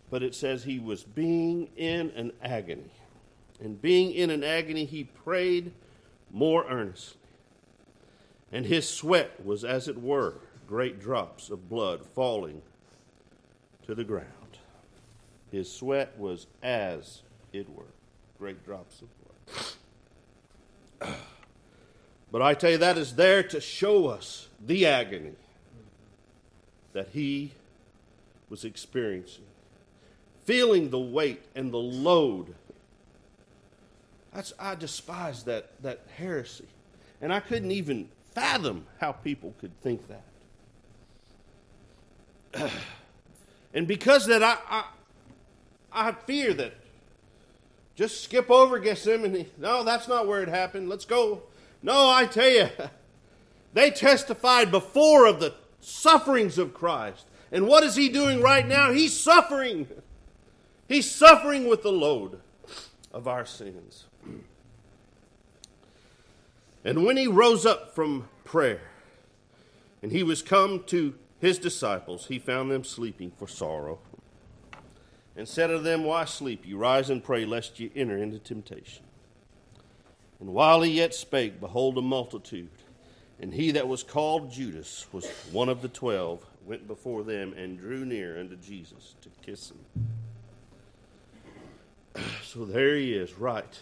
But 0.09 0.23
it 0.23 0.35
says 0.35 0.63
he 0.63 0.79
was 0.79 1.03
being 1.03 1.69
in 1.77 2.11
an 2.11 2.31
agony. 2.41 2.91
And 3.61 3.81
being 3.81 4.11
in 4.11 4.29
an 4.29 4.43
agony, 4.43 4.85
he 4.85 5.05
prayed 5.05 5.71
more 6.31 6.65
earnestly. 6.67 7.19
And 8.51 8.65
his 8.65 8.87
sweat 8.87 9.43
was, 9.43 9.63
as 9.63 9.87
it 9.87 9.99
were, 9.99 10.35
great 10.67 10.99
drops 10.99 11.49
of 11.49 11.69
blood 11.69 12.05
falling 12.05 12.61
to 13.87 13.95
the 13.95 14.03
ground. 14.03 14.42
His 15.53 15.71
sweat 15.71 16.17
was 16.17 16.47
as 16.61 17.21
it 17.53 17.69
were, 17.69 17.85
great 18.37 18.65
drops 18.65 19.01
of 19.01 19.07
blood. 20.99 21.15
But 22.31 22.41
I 22.41 22.55
tell 22.55 22.71
you, 22.71 22.79
that 22.79 22.97
is 22.97 23.13
there 23.13 23.43
to 23.43 23.61
show 23.61 24.07
us 24.07 24.47
the 24.59 24.87
agony 24.87 25.35
that 26.93 27.09
he 27.09 27.51
was 28.49 28.65
experiencing, 28.65 29.43
feeling 30.43 30.89
the 30.89 30.99
weight 30.99 31.43
and 31.53 31.71
the 31.71 31.77
load 31.77 32.55
that's, 34.33 34.53
I 34.59 34.75
despise 34.75 35.43
that, 35.43 35.69
that 35.83 35.99
heresy. 36.17 36.65
And 37.21 37.31
I 37.31 37.39
couldn't 37.39 37.71
even 37.71 38.09
fathom 38.33 38.85
how 38.99 39.11
people 39.11 39.53
could 39.59 39.79
think 39.81 40.01
that. 42.53 42.71
and 43.73 43.87
because 43.87 44.25
that, 44.25 44.41
I, 44.41 44.57
I, 44.69 44.85
I 45.93 46.11
fear 46.11 46.53
that 46.55 46.73
just 47.95 48.23
skip 48.23 48.49
over 48.49 48.79
Gethsemane. 48.79 49.47
No, 49.57 49.83
that's 49.83 50.07
not 50.07 50.27
where 50.27 50.41
it 50.41 50.49
happened. 50.49 50.89
Let's 50.89 51.05
go. 51.05 51.43
No, 51.81 52.09
I 52.09 52.25
tell 52.25 52.49
you, 52.49 52.69
they 53.73 53.91
testified 53.91 54.71
before 54.71 55.27
of 55.27 55.39
the 55.39 55.53
sufferings 55.79 56.57
of 56.57 56.73
Christ. 56.73 57.25
And 57.51 57.67
what 57.67 57.83
is 57.83 57.95
he 57.95 58.09
doing 58.09 58.41
right 58.41 58.67
now? 58.67 58.91
He's 58.91 59.17
suffering. 59.17 59.87
He's 60.87 61.09
suffering 61.09 61.67
with 61.67 61.81
the 61.83 61.91
load 61.91 62.39
of 63.13 63.27
our 63.27 63.45
sins. 63.45 64.05
And 66.83 67.05
when 67.05 67.15
he 67.15 67.27
rose 67.27 67.65
up 67.65 67.95
from 67.95 68.27
prayer, 68.43 68.81
and 70.01 70.11
he 70.11 70.23
was 70.23 70.41
come 70.41 70.83
to 70.87 71.15
his 71.39 71.57
disciples, 71.57 72.27
he 72.27 72.37
found 72.37 72.69
them 72.69 72.83
sleeping 72.83 73.31
for 73.37 73.47
sorrow, 73.47 73.99
and 75.35 75.47
said 75.47 75.71
unto 75.71 75.83
them, 75.83 76.03
Why 76.03 76.25
sleep 76.25 76.65
ye? 76.65 76.73
Rise 76.73 77.09
and 77.09 77.23
pray, 77.23 77.45
lest 77.45 77.79
ye 77.79 77.91
enter 77.95 78.17
into 78.17 78.39
temptation. 78.39 79.03
And 80.39 80.53
while 80.53 80.81
he 80.81 80.91
yet 80.91 81.13
spake, 81.13 81.59
behold, 81.59 81.97
a 81.97 82.01
multitude, 82.01 82.69
and 83.39 83.53
he 83.53 83.71
that 83.71 83.87
was 83.87 84.03
called 84.03 84.51
Judas 84.51 85.07
was 85.11 85.27
one 85.51 85.69
of 85.69 85.81
the 85.81 85.87
twelve, 85.87 86.45
went 86.65 86.87
before 86.87 87.23
them 87.23 87.53
and 87.53 87.79
drew 87.79 88.05
near 88.05 88.39
unto 88.39 88.55
Jesus 88.57 89.15
to 89.21 89.29
kiss 89.45 89.71
him. 89.71 89.79
So 92.43 92.65
there 92.65 92.95
he 92.95 93.13
is, 93.15 93.33
right 93.33 93.79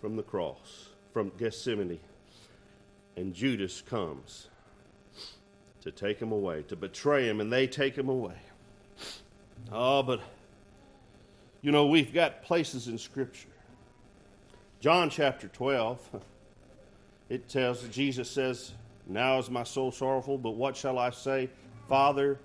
from 0.00 0.14
the 0.14 0.22
cross 0.22 0.90
from 1.12 1.32
Gethsemane. 1.36 1.98
And 3.16 3.34
Judas 3.34 3.82
comes 3.82 4.48
to 5.82 5.90
take 5.90 6.20
him 6.20 6.32
away, 6.32 6.62
to 6.68 6.76
betray 6.76 7.28
him, 7.28 7.40
and 7.40 7.52
they 7.52 7.66
take 7.66 7.96
him 7.96 8.08
away. 8.08 8.36
Oh, 9.72 10.02
but 10.02 10.20
you 11.62 11.72
know, 11.72 11.86
we've 11.86 12.12
got 12.12 12.42
places 12.42 12.88
in 12.88 12.98
Scripture. 12.98 13.48
John 14.80 15.10
chapter 15.10 15.48
12, 15.48 16.22
it 17.28 17.48
tells, 17.48 17.82
Jesus 17.88 18.30
says, 18.30 18.72
Now 19.06 19.38
is 19.38 19.50
my 19.50 19.64
soul 19.64 19.92
sorrowful, 19.92 20.38
but 20.38 20.52
what 20.52 20.76
shall 20.76 20.98
I 20.98 21.10
say? 21.10 21.50
Father, 21.88 22.38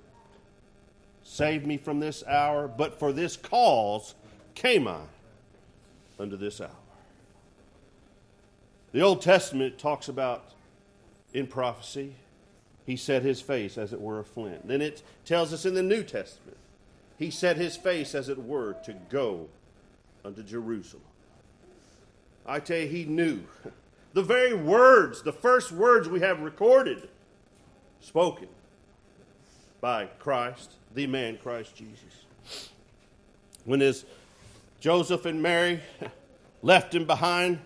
save 1.24 1.66
me 1.66 1.78
from 1.78 2.00
this 2.00 2.24
hour, 2.26 2.68
but 2.68 3.00
for 3.00 3.14
this 3.14 3.38
cause 3.38 4.16
came 4.54 4.88
I 4.88 5.02
unto 6.20 6.36
this 6.36 6.60
hour. 6.60 6.70
The 8.92 9.02
Old 9.02 9.22
Testament 9.22 9.78
talks 9.78 10.08
about 10.08 10.52
in 11.34 11.48
prophecy, 11.48 12.16
he 12.86 12.96
set 12.96 13.24
his 13.24 13.42
face 13.42 13.78
as 13.78 13.92
it 13.92 14.00
were 14.00 14.20
a 14.20 14.24
flint. 14.24 14.68
Then 14.68 14.82
it 14.82 15.04
tells 15.26 15.52
us 15.52 15.66
in 15.66 15.74
the 15.74 15.84
New 15.84 16.04
Testament, 16.04 16.58
he 17.18 17.32
set 17.32 17.58
his 17.58 17.76
face 17.78 18.14
as 18.16 18.30
it 18.30 18.38
were 18.38 18.74
to 18.86 18.94
go 19.10 19.48
unto 20.24 20.44
Jerusalem. 20.44 21.04
I 22.46 22.60
tell 22.60 22.80
you, 22.80 22.88
he 22.88 23.06
knew. 23.06 23.42
The 24.14 24.22
very 24.22 24.54
words, 24.54 25.22
the 25.24 25.34
first 25.34 25.72
words 25.72 26.08
we 26.08 26.22
have 26.22 26.42
recorded, 26.42 27.10
spoken 28.00 28.48
by 29.82 30.06
Christ, 30.20 30.74
the 30.94 31.08
man 31.08 31.38
Christ 31.38 31.76
Jesus. 31.76 32.26
When 33.66 33.80
his 33.80 34.06
Joseph 34.80 35.26
and 35.26 35.42
Mary 35.42 35.80
left 36.62 36.94
him 36.94 37.06
behind, 37.06 37.60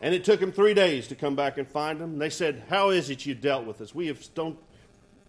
and 0.00 0.14
it 0.14 0.24
took 0.24 0.40
him 0.40 0.52
three 0.52 0.74
days 0.74 1.08
to 1.08 1.14
come 1.14 1.34
back 1.34 1.56
and 1.56 1.66
find 1.66 1.98
him. 2.00 2.18
They 2.18 2.30
said, 2.30 2.64
How 2.68 2.90
is 2.90 3.08
it 3.08 3.24
you 3.24 3.34
dealt 3.34 3.64
with 3.64 3.80
us? 3.80 3.94
We 3.94 4.08
have 4.08 4.22
don't, 4.34 4.58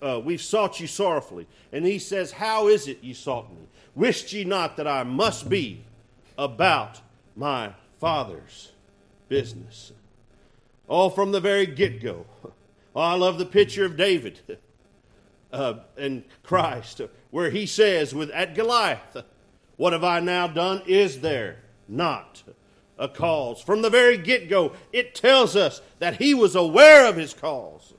uh, 0.01 0.19
we've 0.23 0.41
sought 0.41 0.79
you 0.79 0.87
sorrowfully. 0.87 1.47
And 1.71 1.85
he 1.85 1.99
says, 1.99 2.31
How 2.31 2.67
is 2.67 2.87
it 2.87 3.03
you 3.03 3.13
sought 3.13 3.51
me? 3.51 3.67
Wished 3.95 4.33
ye 4.33 4.43
not 4.43 4.77
that 4.77 4.87
I 4.87 5.03
must 5.03 5.49
be 5.49 5.83
about 6.37 7.01
my 7.35 7.73
father's 7.99 8.71
business? 9.29 9.91
All 10.87 11.09
from 11.09 11.31
the 11.31 11.39
very 11.39 11.65
get 11.65 12.01
go. 12.01 12.25
Oh, 12.95 13.01
I 13.01 13.15
love 13.15 13.37
the 13.37 13.45
picture 13.45 13.83
of 13.85 13.97
David 13.97 14.39
uh, 15.51 15.75
and 15.97 16.23
Christ, 16.43 17.01
where 17.31 17.49
he 17.49 17.65
says, 17.65 18.13
with 18.13 18.29
at 18.31 18.55
Goliath, 18.55 19.17
What 19.77 19.93
have 19.93 20.03
I 20.03 20.19
now 20.19 20.47
done? 20.47 20.81
Is 20.85 21.21
there 21.21 21.57
not 21.87 22.43
a 22.97 23.09
cause? 23.09 23.61
From 23.61 23.81
the 23.81 23.89
very 23.89 24.17
get 24.17 24.49
go, 24.49 24.73
it 24.93 25.15
tells 25.15 25.55
us 25.55 25.81
that 25.99 26.17
he 26.17 26.33
was 26.33 26.55
aware 26.55 27.07
of 27.07 27.17
his 27.17 27.33
cause 27.33 27.93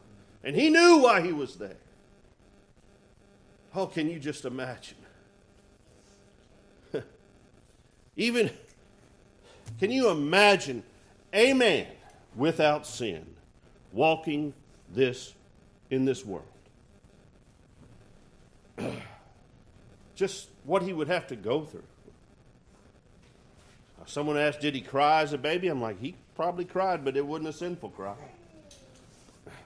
and 0.46 0.54
he 0.54 0.70
knew 0.70 0.98
why 0.98 1.20
he 1.20 1.32
was 1.32 1.56
there. 1.56 1.76
Oh, 3.76 3.86
can 3.86 4.08
you 4.08 4.18
just 4.18 4.46
imagine? 4.46 4.96
Even, 8.16 8.50
can 9.78 9.90
you 9.90 10.08
imagine 10.08 10.82
a 11.30 11.52
man 11.52 11.86
without 12.34 12.86
sin 12.86 13.26
walking 13.92 14.54
this 14.94 15.34
in 15.90 16.06
this 16.06 16.24
world? 16.24 16.46
Just 20.14 20.48
what 20.64 20.80
he 20.80 20.94
would 20.94 21.08
have 21.08 21.26
to 21.26 21.36
go 21.36 21.66
through. 21.66 21.82
Uh, 24.00 24.06
someone 24.06 24.38
asked, 24.38 24.60
Did 24.60 24.74
he 24.74 24.80
cry 24.80 25.20
as 25.20 25.34
a 25.34 25.38
baby? 25.38 25.68
I'm 25.68 25.82
like, 25.82 26.00
He 26.00 26.14
probably 26.34 26.64
cried, 26.64 27.04
but 27.04 27.14
it 27.14 27.26
wasn't 27.26 27.48
a 27.48 27.52
sinful 27.52 27.90
cry. 27.90 28.14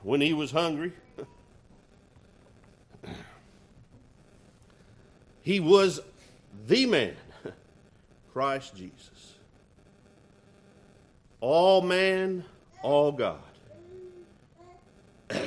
When 0.03 0.21
he 0.21 0.33
was 0.33 0.51
hungry, 0.51 0.95
he 5.43 5.61
was 5.61 6.01
the 6.67 6.87
man, 6.87 7.15
Christ 8.33 8.77
Jesus. 8.77 9.35
All 11.41 11.81
man, 11.81 12.45
all 12.83 13.13
God. 13.13 13.41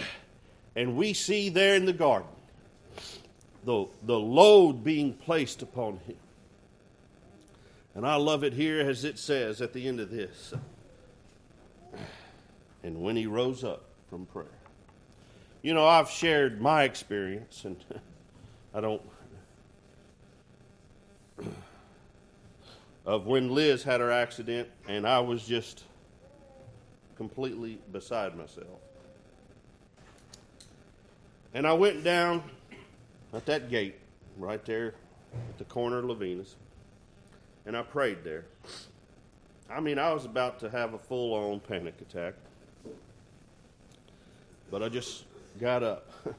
And 0.76 0.98
we 0.98 1.14
see 1.14 1.50
there 1.50 1.76
in 1.76 1.86
the 1.86 1.94
garden 1.94 2.28
the, 3.64 3.86
the 4.02 4.20
load 4.20 4.84
being 4.84 5.14
placed 5.14 5.62
upon 5.62 6.00
him. 6.08 6.18
And 7.96 8.08
I 8.08 8.16
love 8.16 8.44
it 8.44 8.54
here 8.54 8.82
as 8.82 9.04
it 9.04 9.20
says 9.20 9.62
at 9.62 9.74
the 9.74 9.88
end 9.88 10.00
of 10.00 10.10
this. 10.10 10.54
And 12.84 13.02
when 13.02 13.16
he 13.16 13.28
rose 13.28 13.64
up 13.64 13.84
from 14.10 14.26
prayer. 14.26 14.48
You 15.62 15.74
know, 15.74 15.88
I've 15.88 16.10
shared 16.10 16.62
my 16.62 16.84
experience, 16.84 17.64
and 17.64 17.78
I 18.74 18.82
don't. 18.82 19.02
Of 23.06 23.26
when 23.26 23.54
Liz 23.54 23.84
had 23.84 24.00
her 24.00 24.12
accident, 24.12 24.70
and 24.88 25.08
I 25.08 25.20
was 25.20 25.46
just 25.46 25.84
completely 27.16 27.80
beside 27.92 28.36
myself. 28.36 28.80
And 31.54 31.68
I 31.68 31.74
went 31.74 32.04
down 32.04 32.44
at 33.34 33.46
that 33.46 33.70
gate 33.70 33.96
right 34.38 34.64
there 34.66 34.96
at 35.50 35.58
the 35.58 35.66
corner 35.66 36.00
of 36.00 36.06
Levinas, 36.06 36.56
and 37.66 37.78
I 37.78 37.84
prayed 37.84 38.24
there. 38.24 38.46
I 39.70 39.80
mean, 39.80 39.98
I 39.98 40.14
was 40.14 40.26
about 40.26 40.60
to 40.60 40.70
have 40.70 40.94
a 40.94 41.00
full 41.00 41.34
on 41.34 41.60
panic 41.60 41.96
attack, 42.02 42.34
but 44.72 44.84
I 44.84 44.90
just 44.90 45.26
got 45.60 45.84
up 45.84 46.12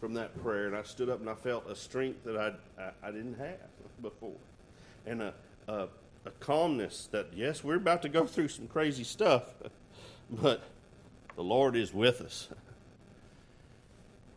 from 0.00 0.14
that 0.14 0.40
prayer 0.42 0.66
and 0.66 0.76
I 0.76 0.82
stood 0.82 1.08
up 1.08 1.20
and 1.20 1.28
I 1.28 1.34
felt 1.34 1.68
a 1.68 1.76
strength 1.76 2.24
that 2.24 2.36
I, 2.36 2.82
I, 2.82 2.90
I 3.08 3.10
didn't 3.10 3.38
have 3.38 3.58
before, 4.02 4.36
and 5.06 5.22
a, 5.22 5.34
a, 5.68 5.88
a 6.24 6.30
calmness 6.30 7.08
that, 7.12 7.28
yes, 7.34 7.64
we're 7.64 7.76
about 7.76 8.02
to 8.02 8.08
go 8.08 8.26
through 8.26 8.48
some 8.48 8.68
crazy 8.68 9.04
stuff, 9.04 9.44
but 10.30 10.62
the 11.36 11.42
Lord 11.42 11.76
is 11.76 11.92
with 11.92 12.20
us. 12.20 12.48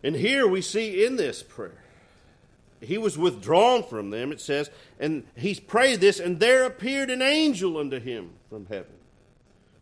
And 0.04 0.16
here 0.16 0.48
we 0.48 0.62
see 0.62 1.06
in 1.06 1.16
this 1.16 1.42
prayer 1.42 1.86
he 2.82 2.98
was 2.98 3.18
withdrawn 3.18 3.84
from 3.84 4.10
them, 4.10 4.32
it 4.32 4.40
says, 4.40 4.70
and 5.00 5.24
he 5.36 5.56
prayed 5.56 6.02
this, 6.02 6.20
and 6.20 6.40
there 6.40 6.66
appeared 6.66 7.10
an 7.10 7.22
angel 7.22 7.78
unto 7.78 8.00
him 8.00 8.32
from 8.50 8.66
heaven, 8.68 8.94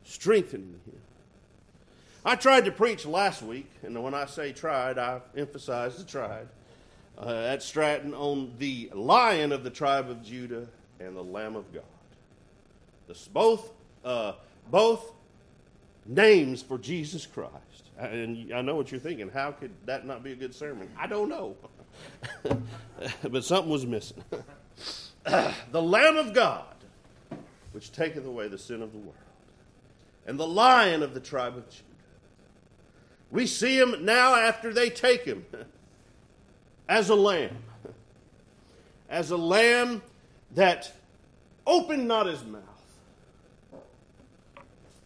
strengthening 0.03 0.79
him. 0.85 1.01
I 2.23 2.35
tried 2.35 2.65
to 2.65 2.71
preach 2.71 3.05
last 3.05 3.41
week, 3.41 3.69
and 3.81 4.01
when 4.01 4.13
I 4.13 4.25
say 4.25 4.53
tried, 4.53 4.97
I 4.97 5.19
emphasize 5.35 5.97
the 5.97 6.03
tried, 6.05 6.47
uh, 7.17 7.29
at 7.29 7.61
Stratton 7.61 8.13
on 8.13 8.53
the 8.57 8.89
lion 8.93 9.51
of 9.51 9.63
the 9.63 9.69
tribe 9.69 10.09
of 10.09 10.23
Judah 10.23 10.67
and 10.99 11.15
the 11.15 11.23
Lamb 11.23 11.56
of 11.56 11.71
God. 11.73 11.84
This, 13.08 13.27
both, 13.27 13.71
uh, 14.03 14.34
both 14.69 15.13
names 16.06 16.62
for 16.62 16.77
Jesus 16.77 17.25
Christ. 17.25 17.53
And 17.97 18.53
I 18.53 18.62
know 18.62 18.75
what 18.75 18.91
you're 18.91 18.99
thinking. 18.99 19.29
How 19.29 19.51
could 19.51 19.71
that 19.86 20.06
not 20.06 20.23
be 20.23 20.32
a 20.32 20.36
good 20.36 20.53
sermon? 20.53 20.89
I 20.97 21.08
don't 21.08 21.29
know. 21.29 21.56
but 23.29 23.43
something 23.43 23.71
was 23.71 23.86
missing. 23.86 24.23
the 25.23 25.82
Lamb 25.82 26.17
of 26.17 26.34
God, 26.34 26.65
which 27.71 27.91
taketh 27.91 28.25
away 28.25 28.47
the 28.47 28.58
sin 28.58 28.82
of 28.82 28.91
the 28.91 28.97
world, 28.97 29.15
and 30.25 30.39
the 30.39 30.47
Lion 30.47 31.03
of 31.03 31.13
the 31.13 31.19
tribe 31.19 31.58
of 31.58 31.69
Judah. 31.69 31.84
We 33.32 33.47
see 33.47 33.77
him 33.79 34.06
now 34.06 34.36
after 34.36 34.73
they 34.73 34.89
take 34.89 35.23
him 35.23 35.45
as 36.89 37.10
a 37.10 37.15
lamb, 37.15 37.58
as 39.10 39.32
a 39.32 39.38
lamb 39.38 40.01
that 40.55 40.91
opened 41.65 42.07
not 42.07 42.27
his 42.27 42.43
mouth. 42.43 42.61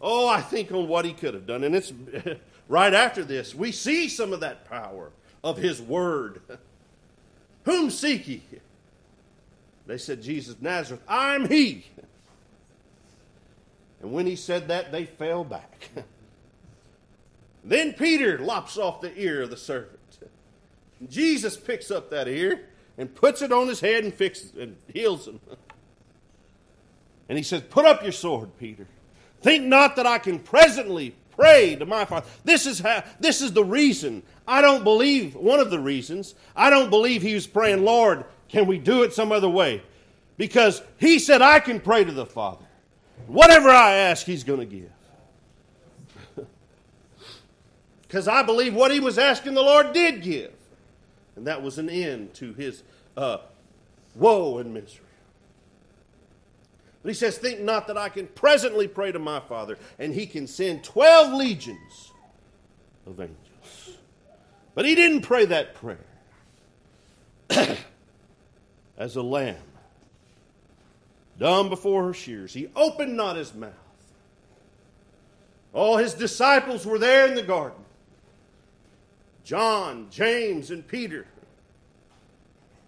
Oh, 0.00 0.28
I 0.28 0.40
think 0.40 0.70
on 0.72 0.86
what 0.88 1.04
he 1.04 1.12
could 1.12 1.34
have 1.34 1.46
done. 1.46 1.64
And 1.64 1.74
it's 1.74 1.92
right 2.68 2.94
after 2.94 3.24
this, 3.24 3.54
we 3.54 3.72
see 3.72 4.08
some 4.08 4.32
of 4.32 4.40
that 4.40 4.68
power 4.68 5.10
of 5.42 5.56
his 5.56 5.80
word. 5.80 6.40
Whom 7.64 7.90
seek 7.90 8.28
ye? 8.28 8.42
They 9.86 9.98
said, 9.98 10.22
Jesus 10.22 10.54
of 10.54 10.62
Nazareth, 10.62 11.02
I'm 11.08 11.48
he. 11.48 11.86
And 14.00 14.12
when 14.12 14.26
he 14.26 14.36
said 14.36 14.68
that, 14.68 14.92
they 14.92 15.06
fell 15.06 15.44
back. 15.44 15.88
then 17.64 17.94
Peter 17.94 18.38
lops 18.38 18.78
off 18.78 19.00
the 19.00 19.18
ear 19.18 19.42
of 19.42 19.50
the 19.50 19.56
servant. 19.56 19.98
Jesus 21.08 21.56
picks 21.56 21.90
up 21.90 22.10
that 22.10 22.28
ear 22.28 22.67
and 22.98 23.14
puts 23.14 23.40
it 23.40 23.52
on 23.52 23.68
his 23.68 23.80
head 23.80 24.04
and 24.04 24.12
fixes 24.12 24.52
and 24.58 24.76
heals 24.92 25.26
him. 25.26 25.40
And 27.28 27.38
he 27.38 27.44
says, 27.44 27.62
Put 27.62 27.86
up 27.86 28.02
your 28.02 28.12
sword, 28.12 28.50
Peter. 28.58 28.86
Think 29.40 29.64
not 29.64 29.96
that 29.96 30.06
I 30.06 30.18
can 30.18 30.40
presently 30.40 31.14
pray 31.30 31.76
to 31.76 31.86
my 31.86 32.04
Father. 32.04 32.26
This 32.44 32.66
is 32.66 32.80
how 32.80 33.04
this 33.20 33.40
is 33.40 33.52
the 33.52 33.64
reason. 33.64 34.24
I 34.46 34.60
don't 34.60 34.82
believe 34.82 35.36
one 35.36 35.60
of 35.60 35.70
the 35.70 35.78
reasons. 35.78 36.34
I 36.56 36.70
don't 36.70 36.90
believe 36.90 37.22
he 37.22 37.34
was 37.34 37.46
praying, 37.46 37.84
Lord, 37.84 38.24
can 38.48 38.66
we 38.66 38.78
do 38.78 39.04
it 39.04 39.14
some 39.14 39.30
other 39.30 39.48
way? 39.48 39.82
Because 40.36 40.82
he 40.98 41.18
said 41.18 41.40
I 41.40 41.60
can 41.60 41.80
pray 41.80 42.04
to 42.04 42.12
the 42.12 42.26
Father. 42.26 42.64
Whatever 43.26 43.68
I 43.68 43.92
ask, 43.92 44.26
he's 44.26 44.44
going 44.44 44.60
to 44.60 44.66
give. 44.66 44.90
Because 48.02 48.26
I 48.26 48.42
believe 48.42 48.74
what 48.74 48.90
he 48.90 49.00
was 49.00 49.18
asking 49.18 49.52
the 49.52 49.60
Lord 49.60 49.92
did 49.92 50.22
give. 50.22 50.57
And 51.38 51.46
that 51.46 51.62
was 51.62 51.78
an 51.78 51.88
end 51.88 52.34
to 52.34 52.52
his 52.52 52.82
uh, 53.16 53.38
woe 54.16 54.58
and 54.58 54.74
misery. 54.74 55.04
But 57.00 57.10
he 57.10 57.14
says, 57.14 57.38
Think 57.38 57.60
not 57.60 57.86
that 57.86 57.96
I 57.96 58.08
can 58.08 58.26
presently 58.26 58.88
pray 58.88 59.12
to 59.12 59.20
my 59.20 59.38
Father, 59.38 59.78
and 60.00 60.12
he 60.12 60.26
can 60.26 60.48
send 60.48 60.82
12 60.82 61.32
legions 61.34 62.10
of 63.06 63.20
angels. 63.20 63.98
But 64.74 64.84
he 64.84 64.96
didn't 64.96 65.20
pray 65.20 65.44
that 65.44 65.76
prayer 65.76 66.04
as 68.98 69.14
a 69.14 69.22
lamb, 69.22 69.62
dumb 71.38 71.68
before 71.68 72.02
her 72.02 72.14
shears. 72.14 72.52
He 72.52 72.68
opened 72.74 73.16
not 73.16 73.36
his 73.36 73.54
mouth. 73.54 73.72
All 75.72 75.98
his 75.98 76.14
disciples 76.14 76.84
were 76.84 76.98
there 76.98 77.28
in 77.28 77.36
the 77.36 77.44
garden 77.44 77.84
John, 79.48 80.08
James, 80.10 80.70
and 80.70 80.86
Peter. 80.86 81.24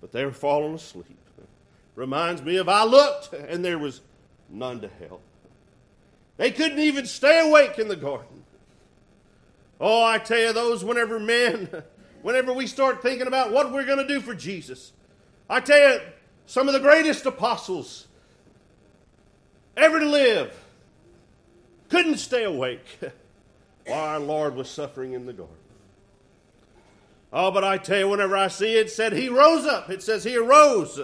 But 0.02 0.12
they 0.12 0.26
were 0.26 0.30
falling 0.30 0.74
asleep. 0.74 1.16
Reminds 1.94 2.42
me 2.42 2.58
of 2.58 2.68
I 2.68 2.84
looked 2.84 3.32
and 3.32 3.64
there 3.64 3.78
was 3.78 4.02
none 4.50 4.82
to 4.82 4.88
help. 4.88 5.22
They 6.36 6.50
couldn't 6.50 6.80
even 6.80 7.06
stay 7.06 7.48
awake 7.48 7.78
in 7.78 7.88
the 7.88 7.96
garden. 7.96 8.44
Oh, 9.80 10.04
I 10.04 10.18
tell 10.18 10.38
you, 10.38 10.52
those 10.52 10.84
whenever 10.84 11.18
men, 11.18 11.70
whenever 12.22 12.52
we 12.52 12.66
start 12.66 13.00
thinking 13.00 13.26
about 13.26 13.52
what 13.52 13.72
we're 13.72 13.86
going 13.86 14.06
to 14.06 14.06
do 14.06 14.20
for 14.20 14.34
Jesus, 14.34 14.92
I 15.48 15.60
tell 15.60 15.94
you, 15.94 16.00
some 16.44 16.68
of 16.68 16.74
the 16.74 16.80
greatest 16.80 17.24
apostles 17.24 18.06
ever 19.78 19.98
to 19.98 20.06
live 20.06 20.54
couldn't 21.88 22.18
stay 22.18 22.44
awake 22.44 22.98
while 23.86 23.98
our 23.98 24.20
Lord 24.20 24.56
was 24.56 24.68
suffering 24.68 25.14
in 25.14 25.24
the 25.24 25.32
garden. 25.32 25.56
Oh, 27.32 27.50
but 27.50 27.62
I 27.62 27.78
tell 27.78 27.98
you, 27.98 28.08
whenever 28.08 28.36
I 28.36 28.48
see 28.48 28.76
it, 28.76 28.86
it 28.86 28.90
said 28.90 29.12
he 29.12 29.28
rose 29.28 29.64
up. 29.64 29.88
It 29.88 30.02
says 30.02 30.24
he 30.24 30.36
arose. 30.36 31.00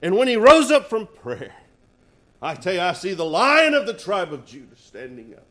And 0.00 0.16
when 0.16 0.28
he 0.28 0.36
rose 0.36 0.70
up 0.70 0.88
from 0.88 1.06
prayer, 1.06 1.54
I 2.40 2.54
tell 2.54 2.74
you, 2.74 2.80
I 2.80 2.92
see 2.92 3.14
the 3.14 3.24
lion 3.24 3.74
of 3.74 3.86
the 3.86 3.94
tribe 3.94 4.32
of 4.32 4.46
Judah 4.46 4.76
standing 4.76 5.34
up, 5.34 5.46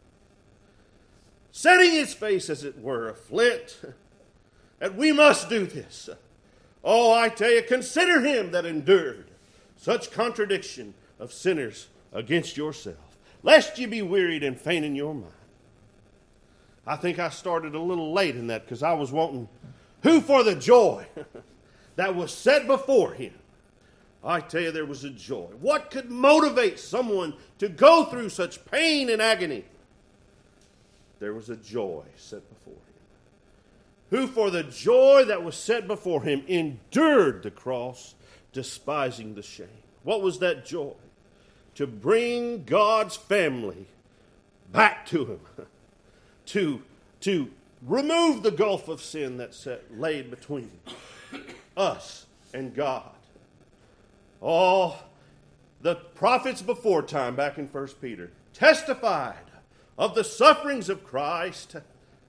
setting 1.52 1.91
his 1.91 2.13
face, 2.13 2.50
as 2.50 2.63
it 2.63 2.82
were, 2.82 3.08
a 3.08 3.13
flint, 3.13 3.80
that 4.80 4.95
we 4.95 5.12
must 5.12 5.47
do 5.47 5.65
this. 5.65 6.10
Oh, 6.84 7.13
I 7.13 7.30
tell 7.30 7.52
you, 7.52 7.62
consider 7.62 8.21
him 8.21 8.52
that 8.52 8.65
endured 8.65 9.28
such 9.78 10.12
contradiction 10.12 10.95
of 11.19 11.32
sinners 11.32 11.88
against 12.12 12.58
yourself, 12.58 13.17
lest 13.43 13.78
ye 13.78 13.86
be 13.86 14.02
wearied 14.02 14.43
and 14.43 14.60
faint 14.60 14.84
in 14.84 14.95
your 14.95 15.13
mind. 15.13 15.32
I 16.86 16.96
think 16.96 17.20
I 17.20 17.30
started 17.30 17.76
a 17.76 17.80
little 17.80 18.13
late 18.13 18.36
in 18.36 18.48
that 18.48 18.65
because 18.65 18.84
I 18.84 18.94
was 18.94 19.12
wanting 19.12 19.48
who 20.04 20.20
for 20.22 20.44
the 20.44 20.56
joy 20.56 21.06
that 21.96 22.15
was 22.15 22.34
set 22.34 22.67
before 22.67 23.13
him. 23.13 23.34
I 24.24 24.39
tell 24.39 24.62
you, 24.62 24.72
there 24.72 24.86
was 24.86 25.04
a 25.04 25.10
joy. 25.10 25.48
What 25.60 25.89
could 25.89 26.12
motivate 26.12 26.80
someone 26.80 27.34
to 27.58 27.70
go 27.70 28.06
through 28.06 28.30
such 28.30 28.63
pain 28.65 29.10
and 29.10 29.22
agony? 29.22 29.65
There 31.20 31.34
was 31.34 31.50
a 31.50 31.56
joy 31.56 32.04
set 32.17 32.48
before 32.50 32.74
him. 32.74 32.82
Who, 34.12 34.28
for 34.28 34.52
the 34.52 34.63
joy 34.63 35.26
that 35.26 35.44
was 35.44 35.56
set 35.56 35.88
before 35.88 36.22
him, 36.22 36.44
endured 36.48 37.44
the 37.44 37.52
cross, 37.52 38.13
despising 38.54 39.34
the 39.34 39.41
shame. 39.41 39.67
What 40.04 40.22
was 40.22 40.39
that 40.39 40.65
joy? 40.65 40.94
To 41.76 41.88
bring 41.88 42.63
God's 42.63 43.15
family 43.15 43.88
back 44.72 45.06
to 45.08 45.26
him 45.26 45.39
to, 46.52 46.82
to 47.22 47.50
remove 47.82 48.44
the 48.44 48.52
gulf 48.52 48.90
of 48.90 49.02
sin 49.02 49.38
that 49.38 49.54
set, 49.54 49.84
laid 49.98 50.30
between 50.30 50.70
us 51.78 52.26
and 52.54 52.76
God. 52.76 53.10
All 54.42 54.98
the 55.82 55.96
prophets 55.96 56.62
before 56.62 57.04
time, 57.04 57.38
back 57.38 57.58
in 57.58 57.68
1 57.68 57.88
Peter, 58.02 58.32
testified 58.54 59.36
of 59.98 60.14
the 60.14 60.26
sufferings 60.26 60.90
of 60.90 61.06
Christ, 61.06 61.78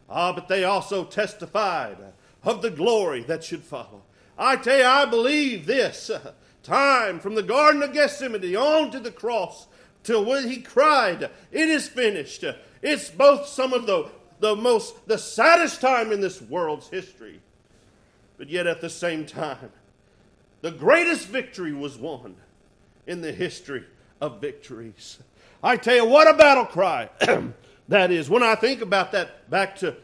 ah, 0.09 0.33
but 0.33 0.47
they 0.47 0.63
also 0.63 1.05
testified 1.05 1.97
of 2.45 2.63
the 2.63 2.71
glory 2.71 3.25
that 3.25 3.43
should 3.43 3.65
follow. 3.65 4.03
I 4.39 4.55
tell 4.55 4.79
you, 4.79 4.85
I 4.85 5.05
believe 5.05 5.67
this 5.67 6.13
time 6.63 7.19
from 7.19 7.35
the 7.35 7.43
Garden 7.43 7.83
of 7.83 7.93
Gethsemane 7.93 8.55
on 8.55 8.93
to 8.93 9.01
the 9.01 9.11
cross 9.11 9.67
till 10.05 10.25
when 10.25 10.49
he 10.49 10.61
cried, 10.61 11.29
It 11.51 11.69
is 11.69 11.89
finished. 11.89 12.45
It's 12.83 13.09
both 13.09 13.47
some 13.47 13.73
of 13.73 13.87
the, 13.87 14.11
the 14.40 14.57
most, 14.57 15.07
the 15.07 15.18
saddest 15.18 15.81
time 15.81 16.12
in 16.12 16.21
this 16.21 16.42
world's 16.42 16.88
history, 16.88 17.40
but 18.37 18.51
yet 18.51 18.66
at 18.66 18.81
the 18.81 18.90
same 18.90 19.25
time, 19.25 19.71
the 20.61 20.73
greatest 20.73 21.29
victory 21.29 21.73
was 21.73 21.97
won 21.97 22.37
in 23.07 23.21
the 23.21 23.33
history 23.33 23.85
of 24.21 24.40
victories. 24.40 25.18
I 25.62 25.77
tell 25.77 25.97
you, 25.97 26.05
what 26.05 26.29
a 26.29 26.37
battle 26.37 26.64
cry 26.64 27.09
that 27.88 28.11
is. 28.11 28.29
When 28.29 28.42
I 28.42 28.57
think 28.57 28.81
about 28.81 29.12
that, 29.12 29.49
back 29.49 29.77
to 29.77 29.97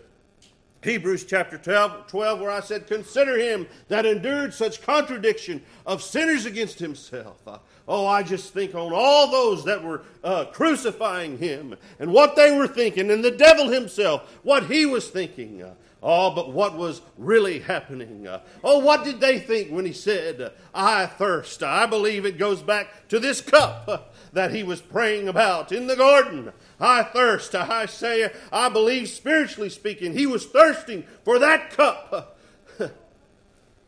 Hebrews 0.83 1.25
chapter 1.25 1.59
12, 1.59 2.07
12, 2.07 2.41
where 2.41 2.51
I 2.51 2.61
said, 2.61 2.87
Consider 2.87 3.37
him 3.39 3.67
that 3.89 4.07
endured 4.07 4.55
such 4.55 4.83
contradiction 4.83 5.63
of 5.85 6.03
sinners 6.03 6.47
against 6.47 6.79
himself. 6.79 7.43
Uh, 7.89 7.93
oh, 7.93 8.07
I 8.07 8.23
just 8.23 8.53
think 8.53 8.75
on 8.75 8.93
all 8.93 9.31
those 9.31 9.65
that 9.65 9.83
were 9.83 10.03
uh, 10.23 10.45
crucifying 10.47 11.39
him 11.39 11.75
and 11.99 12.13
what 12.13 12.37
they 12.37 12.57
were 12.57 12.69
thinking, 12.69 13.11
and 13.11 13.25
the 13.25 13.31
devil 13.31 13.69
himself, 13.69 14.39
what 14.43 14.67
he 14.67 14.85
was 14.85 15.09
thinking. 15.09 15.63
Uh, 15.63 15.75
oh, 16.03 16.35
but 16.35 16.53
what 16.53 16.77
was 16.77 17.01
really 17.17 17.61
happening? 17.61 18.27
Uh, 18.27 18.41
oh, 18.63 18.79
what 18.81 19.05
did 19.05 19.21
they 19.21 19.39
think 19.39 19.71
when 19.71 19.87
he 19.87 19.93
said, 19.93 20.53
I 20.75 21.07
thirst? 21.07 21.63
I 21.63 21.87
believe 21.87 22.27
it 22.27 22.39
goes 22.39 22.63
back 22.63 23.09
to 23.09 23.19
this 23.19 23.41
cup 23.41 24.15
that 24.33 24.55
he 24.55 24.63
was 24.63 24.83
praying 24.83 25.29
about 25.29 25.73
in 25.73 25.87
the 25.87 25.97
garden. 25.97 26.53
I 26.79 27.03
thirst. 27.03 27.55
I 27.55 27.87
say, 27.87 28.31
I 28.53 28.69
believe 28.69 29.09
spiritually 29.09 29.71
speaking, 29.71 30.13
he 30.13 30.27
was 30.27 30.47
thirsting 30.47 31.05
for 31.25 31.39
that 31.39 31.71
cup. 31.71 32.38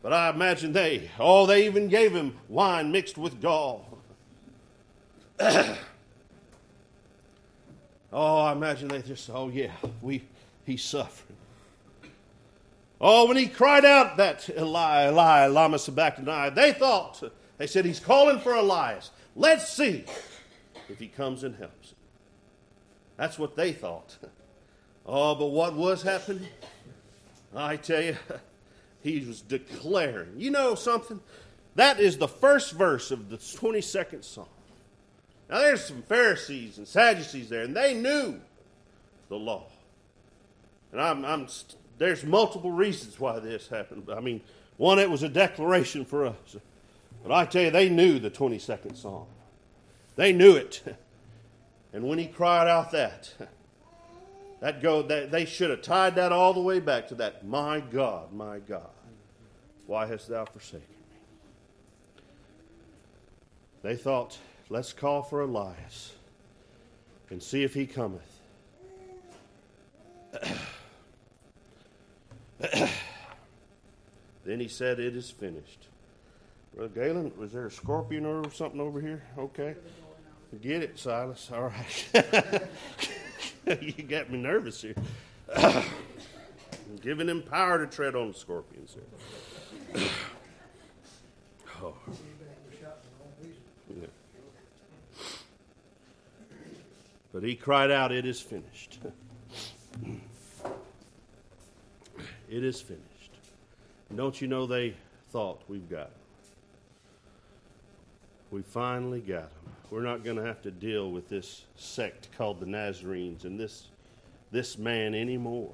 But 0.01 0.13
I 0.13 0.29
imagine 0.29 0.73
they, 0.73 1.11
oh, 1.19 1.45
they 1.45 1.65
even 1.65 1.87
gave 1.87 2.13
him 2.13 2.37
wine 2.49 2.91
mixed 2.91 3.17
with 3.17 3.41
gall. 3.41 3.99
oh, 5.39 5.75
I 8.11 8.51
imagine 8.51 8.87
they 8.87 9.01
just, 9.01 9.29
oh 9.29 9.49
yeah, 9.49 9.71
we 10.01 10.23
he's 10.65 10.83
suffering. 10.83 11.37
Oh, 12.99 13.27
when 13.27 13.37
he 13.37 13.47
cried 13.47 13.83
out 13.83 14.17
that 14.17 14.47
Eli, 14.49 15.07
Eli, 15.09 15.47
lama 15.47 15.79
sabachthani, 15.79 16.53
they 16.53 16.71
thought, 16.71 17.23
they 17.57 17.65
said 17.65 17.83
he's 17.83 17.99
calling 17.99 18.39
for 18.39 18.53
Elias. 18.53 19.09
Let's 19.35 19.69
see 19.73 20.05
if 20.87 20.99
he 20.99 21.07
comes 21.07 21.43
and 21.43 21.55
helps. 21.55 21.95
That's 23.17 23.39
what 23.39 23.55
they 23.55 23.73
thought. 23.73 24.17
Oh, 25.03 25.33
but 25.33 25.47
what 25.47 25.75
was 25.75 26.03
happening? 26.03 26.47
I 27.55 27.75
tell 27.75 28.03
you, 28.03 28.15
he 29.03 29.19
was 29.21 29.41
declaring. 29.41 30.33
You 30.37 30.51
know 30.51 30.75
something? 30.75 31.19
That 31.75 31.99
is 31.99 32.17
the 32.17 32.27
first 32.27 32.73
verse 32.73 33.11
of 33.11 33.29
the 33.29 33.37
22nd 33.37 34.23
Psalm. 34.23 34.47
Now, 35.49 35.59
there's 35.59 35.85
some 35.85 36.01
Pharisees 36.03 36.77
and 36.77 36.87
Sadducees 36.87 37.49
there, 37.49 37.63
and 37.63 37.75
they 37.75 37.93
knew 37.93 38.39
the 39.29 39.35
law. 39.35 39.65
And 40.91 41.01
I'm, 41.01 41.25
I'm, 41.25 41.47
there's 41.97 42.23
multiple 42.23 42.71
reasons 42.71 43.19
why 43.19 43.39
this 43.39 43.67
happened. 43.67 44.09
I 44.13 44.19
mean, 44.19 44.41
one, 44.77 44.99
it 44.99 45.09
was 45.09 45.23
a 45.23 45.29
declaration 45.29 46.05
for 46.05 46.25
us. 46.25 46.55
But 47.23 47.31
I 47.31 47.45
tell 47.45 47.63
you, 47.63 47.71
they 47.71 47.89
knew 47.89 48.19
the 48.19 48.31
22nd 48.31 48.97
Psalm. 48.97 49.25
They 50.15 50.33
knew 50.33 50.55
it. 50.55 50.83
And 51.93 52.05
when 52.05 52.19
he 52.19 52.27
cried 52.27 52.69
out 52.69 52.91
that, 52.91 53.33
that 54.61 54.81
go 54.81 55.01
that 55.01 55.31
they 55.31 55.43
should 55.43 55.69
have 55.71 55.81
tied 55.81 56.15
that 56.15 56.31
all 56.31 56.53
the 56.53 56.61
way 56.61 56.79
back 56.79 57.09
to 57.09 57.15
that, 57.15 57.45
my 57.45 57.81
God, 57.81 58.31
my 58.31 58.59
God, 58.59 58.89
why 59.87 60.05
hast 60.05 60.29
thou 60.29 60.45
forsaken 60.45 60.87
me? 60.87 62.23
They 63.81 63.95
thought, 63.95 64.37
let's 64.69 64.93
call 64.93 65.23
for 65.23 65.41
Elias 65.41 66.13
and 67.29 67.41
see 67.41 67.63
if 67.63 67.73
he 67.73 67.87
cometh. 67.87 68.21
then 74.45 74.59
he 74.59 74.67
said, 74.67 74.99
It 74.99 75.15
is 75.15 75.31
finished. 75.31 75.87
Brother 76.75 76.93
Galen, 76.93 77.31
was 77.35 77.51
there 77.51 77.65
a 77.65 77.71
scorpion 77.71 78.25
or 78.25 78.49
something 78.51 78.79
over 78.79 79.01
here? 79.01 79.23
Okay. 79.37 79.75
Get 80.61 80.83
it, 80.83 80.99
Silas. 80.99 81.49
All 81.53 81.73
right. 82.13 82.63
you 83.81 84.03
got 84.03 84.29
me 84.29 84.37
nervous 84.37 84.81
here. 84.81 84.95
giving 87.01 87.29
him 87.29 87.41
power 87.41 87.77
to 87.77 87.87
tread 87.87 88.15
on 88.15 88.33
scorpions 88.33 88.95
here. 89.93 90.03
oh. 91.81 91.95
Yeah. 93.89 94.07
But 97.33 97.43
he 97.43 97.55
cried 97.55 97.91
out, 97.91 98.11
It 98.11 98.25
is 98.25 98.41
finished. 98.41 98.99
it 102.49 102.63
is 102.63 102.81
finished. 102.81 103.01
And 104.09 104.17
don't 104.17 104.41
you 104.41 104.47
know 104.47 104.65
they 104.65 104.95
thought 105.31 105.61
we've 105.67 105.89
got 105.89 106.07
him? 106.07 106.20
We 108.51 108.61
finally 108.61 109.21
got 109.21 109.43
him 109.43 109.71
we're 109.91 110.01
not 110.01 110.23
going 110.23 110.37
to 110.37 110.45
have 110.45 110.61
to 110.61 110.71
deal 110.71 111.11
with 111.11 111.27
this 111.27 111.65
sect 111.75 112.29
called 112.37 112.61
the 112.61 112.65
Nazarenes 112.65 113.43
and 113.43 113.59
this, 113.59 113.89
this 114.49 114.77
man 114.77 115.13
anymore. 115.13 115.73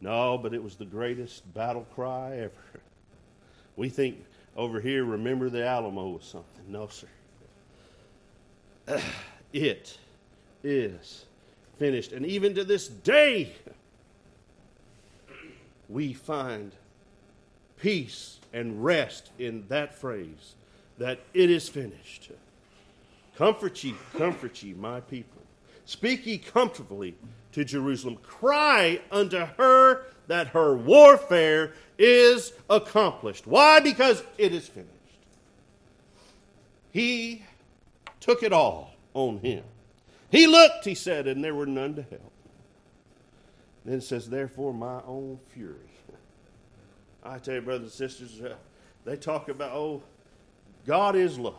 No, 0.00 0.38
but 0.38 0.54
it 0.54 0.62
was 0.62 0.76
the 0.76 0.84
greatest 0.84 1.52
battle 1.52 1.84
cry 1.94 2.36
ever. 2.36 2.80
We 3.74 3.88
think 3.88 4.24
over 4.56 4.80
here, 4.80 5.04
remember 5.04 5.50
the 5.50 5.66
Alamo 5.66 6.12
or 6.12 6.20
something. 6.22 6.64
No, 6.68 6.88
sir. 6.88 7.08
It 9.52 9.98
is 10.64 11.26
finished. 11.78 12.12
And 12.12 12.24
even 12.24 12.54
to 12.54 12.64
this 12.64 12.88
day, 12.88 13.52
we 15.90 16.14
find 16.14 16.72
peace 17.76 18.40
and 18.54 18.82
rest 18.82 19.30
in 19.38 19.66
that 19.68 19.94
phrase 19.94 20.54
that 21.02 21.18
it 21.34 21.50
is 21.50 21.68
finished. 21.68 22.30
Comfort 23.36 23.82
ye, 23.82 23.92
comfort 24.16 24.62
ye, 24.62 24.72
my 24.72 25.00
people. 25.00 25.42
Speak 25.84 26.24
ye 26.26 26.38
comfortably 26.38 27.16
to 27.50 27.64
Jerusalem. 27.64 28.18
Cry 28.22 29.00
unto 29.10 29.38
her 29.38 30.04
that 30.28 30.46
her 30.48 30.76
warfare 30.76 31.72
is 31.98 32.52
accomplished. 32.70 33.48
Why? 33.48 33.80
Because 33.80 34.22
it 34.38 34.54
is 34.54 34.68
finished. 34.68 34.92
He 36.92 37.44
took 38.20 38.44
it 38.44 38.52
all 38.52 38.94
on 39.12 39.38
him. 39.38 39.64
He 40.30 40.46
looked, 40.46 40.84
he 40.84 40.94
said, 40.94 41.26
and 41.26 41.42
there 41.42 41.56
were 41.56 41.66
none 41.66 41.96
to 41.96 42.02
help. 42.02 42.32
Then 43.84 44.00
says, 44.00 44.30
Therefore, 44.30 44.72
my 44.72 45.00
own 45.04 45.40
fury. 45.48 45.78
I 47.24 47.38
tell 47.38 47.54
you, 47.54 47.62
brothers 47.62 48.00
and 48.00 48.10
sisters, 48.10 48.40
uh, 48.40 48.54
they 49.04 49.16
talk 49.16 49.48
about, 49.48 49.72
oh, 49.72 50.02
God 50.86 51.16
is 51.16 51.38
love. 51.38 51.54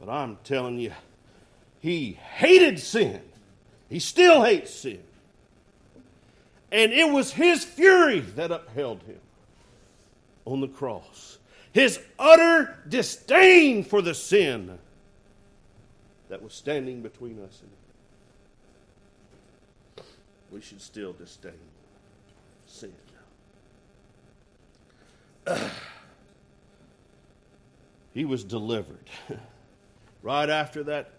But 0.00 0.08
I'm 0.08 0.38
telling 0.44 0.78
you, 0.78 0.92
he 1.80 2.12
hated 2.12 2.78
sin. 2.78 3.20
He 3.88 3.98
still 3.98 4.42
hates 4.42 4.72
sin. 4.72 5.02
And 6.70 6.92
it 6.92 7.10
was 7.10 7.32
his 7.32 7.64
fury 7.64 8.20
that 8.20 8.50
upheld 8.50 9.02
him 9.02 9.20
on 10.44 10.60
the 10.60 10.68
cross. 10.68 11.38
His 11.72 12.00
utter 12.18 12.78
disdain 12.88 13.84
for 13.84 14.02
the 14.02 14.14
sin 14.14 14.78
that 16.28 16.42
was 16.42 16.54
standing 16.54 17.02
between 17.02 17.38
us 17.40 17.60
and 17.60 17.70
him. 19.98 20.04
We 20.50 20.60
should 20.60 20.80
still 20.80 21.12
disdain 21.12 21.52
sin. 22.66 22.92
he 28.14 28.24
was 28.24 28.44
delivered. 28.44 29.08
right 30.22 30.48
after 30.48 30.82
that, 30.84 31.10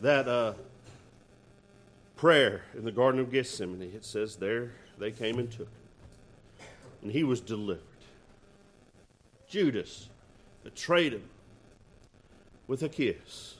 that 0.00 0.28
uh, 0.28 0.54
prayer 2.16 2.62
in 2.76 2.84
the 2.84 2.92
Garden 2.92 3.20
of 3.20 3.30
Gethsemane, 3.30 3.92
it 3.94 4.04
says 4.04 4.36
there 4.36 4.72
they 4.98 5.10
came 5.10 5.38
and 5.38 5.50
took 5.50 5.60
him. 5.60 6.66
And 7.02 7.10
he 7.10 7.24
was 7.24 7.40
delivered. 7.40 7.82
Judas 9.48 10.08
betrayed 10.62 11.14
him 11.14 11.24
with 12.66 12.82
a 12.82 12.88
kiss. 12.88 13.56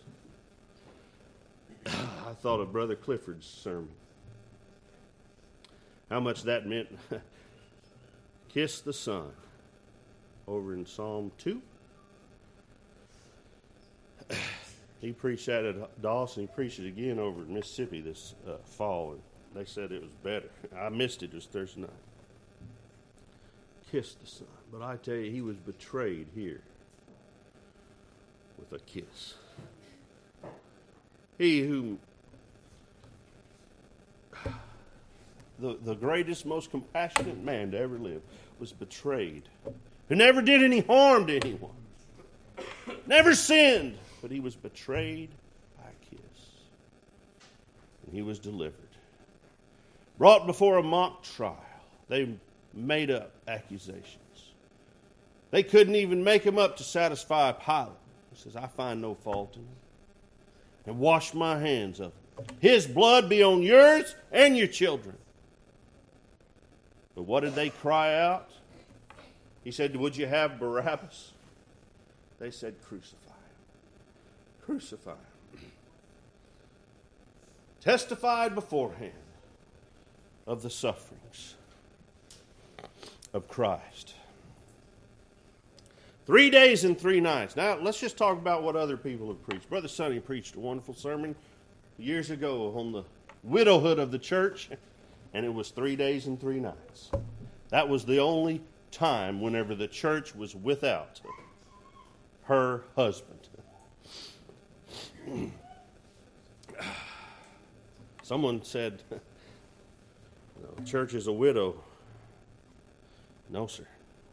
I 1.87 2.35
thought 2.41 2.61
of 2.61 2.73
Brother 2.73 2.95
Clifford's 2.95 3.47
sermon. 3.47 3.89
How 6.11 6.21
much 6.21 6.43
that 6.45 6.67
meant. 6.67 6.89
kiss 8.53 8.81
the 8.81 8.93
Son 8.93 9.31
over 10.47 10.75
in 10.75 10.85
Psalm 10.85 11.31
2. 11.39 11.63
He 15.01 15.13
preached 15.13 15.47
that 15.47 15.65
at 15.65 16.03
Dawson. 16.03 16.43
He 16.43 16.47
preached 16.47 16.79
it 16.79 16.87
again 16.87 17.19
over 17.19 17.43
in 17.43 17.53
Mississippi 17.55 18.01
this 18.01 18.35
uh, 18.47 18.57
fall, 18.65 19.13
and 19.13 19.21
they 19.55 19.65
said 19.65 19.93
it 19.93 20.03
was 20.03 20.13
better. 20.23 20.49
I 20.77 20.89
missed 20.89 21.23
it. 21.23 21.27
It 21.27 21.35
was 21.35 21.47
Thursday 21.47 21.83
night. 21.83 21.91
Kissed 23.91 24.21
the 24.21 24.27
Son. 24.27 24.47
But 24.73 24.83
I 24.83 24.97
tell 24.97 25.17
you, 25.17 25.31
he 25.31 25.41
was 25.41 25.57
betrayed 25.57 26.29
here 26.35 26.61
with 28.59 28.81
a 28.81 28.85
kiss. 28.85 29.35
He 31.39 31.63
who 31.63 31.99
the, 35.59 35.79
the 35.83 35.95
greatest, 35.95 36.47
most 36.47 36.71
compassionate 36.71 37.43
man 37.43 37.73
to 37.73 37.79
ever 37.79 37.99
live 37.99 38.23
was 38.59 38.73
betrayed 38.73 39.43
who 40.11 40.17
never 40.17 40.43
did 40.43 40.63
any 40.63 40.81
harm 40.81 41.29
to 41.29 41.37
anyone, 41.37 41.71
never 43.07 43.33
sinned, 43.33 43.97
but 44.21 44.31
he 44.31 44.41
was 44.41 44.55
betrayed 44.55 45.31
by 45.79 45.89
a 45.89 46.15
kiss. 46.15 46.49
And 48.07 48.15
he 48.15 48.23
was 48.23 48.39
delivered. 48.39 48.75
Brought 50.19 50.47
before 50.47 50.79
a 50.79 50.83
mock 50.83 51.23
trial, 51.23 51.57
they 52.09 52.35
made 52.75 53.11
up 53.11 53.33
accusations. 53.49 54.17
They 55.51 55.63
couldn't 55.63 55.97
even 55.97 56.23
make 56.23 56.43
him 56.43 56.59
up 56.59 56.77
to 56.77 56.85
satisfy 56.85 57.53
Pilate. 57.53 57.89
He 58.33 58.39
says, 58.39 58.57
I 58.57 58.67
find 58.67 59.01
no 59.01 59.15
fault 59.15 59.57
in 59.57 59.63
him. 59.63 59.69
And 60.87 60.99
wash 60.99 61.35
my 61.35 61.59
hands 61.59 62.01
of 62.01 62.13
him. 62.13 62.47
His 62.61 62.87
blood 62.87 63.29
be 63.29 63.43
on 63.43 63.63
yours 63.63 64.15
and 64.33 64.57
your 64.57 64.67
children. 64.67 65.17
But 67.15 67.23
what 67.23 67.41
did 67.41 67.55
they 67.55 67.71
cry 67.71 68.17
out? 68.19 68.51
He 69.65 69.73
said, 69.73 69.95
Would 69.97 70.17
you 70.17 70.27
have 70.27 70.59
Barabbas? 70.59 71.33
They 72.39 72.51
said, 72.51 72.77
Crucify 72.83 73.30
him. 74.67 75.17
Testified 77.81 78.55
beforehand 78.55 79.13
of 80.47 80.63
the 80.63 80.71
sufferings 80.71 81.55
of 83.33 83.49
Christ. 83.49 84.15
Three 86.27 86.51
days 86.51 86.85
and 86.85 86.99
three 86.99 87.21
nights. 87.21 87.57
Now, 87.57 87.79
let's 87.79 87.99
just 87.99 88.17
talk 88.17 88.39
about 88.39 88.63
what 88.63 88.77
other 88.77 88.97
people 88.97 89.29
have 89.29 89.43
preached. 89.43 89.69
Brother 89.69 89.89
Sonny 89.89 90.21
preached 90.21 90.55
a 90.55 90.61
wonderful 90.61 90.95
sermon 90.95 91.35
years 91.99 92.31
ago 92.31 92.73
on 92.77 92.93
the 92.93 93.05
widowhood 93.43 93.99
of 93.99 94.11
the 94.11 94.19
church, 94.19 94.71
and 95.35 95.45
it 95.45 95.53
was 95.53 95.71
three 95.71 95.97
days 95.97 96.27
and 96.27 96.41
three 96.41 96.61
nights. 96.61 97.11
That 97.71 97.89
was 97.89 98.05
the 98.05 98.19
only 98.19 98.63
time 98.91 99.41
whenever 99.41 99.75
the 99.75 99.89
church 99.89 100.35
was 100.35 100.55
without 100.55 101.21
her 102.45 102.85
husband. 102.97 103.50
Someone 108.23 108.63
said, 108.63 109.03
church 110.85 111.15
is 111.15 111.27
a 111.27 111.33
widow. 111.33 111.83
No, 113.49 113.67
sir, 113.67 113.87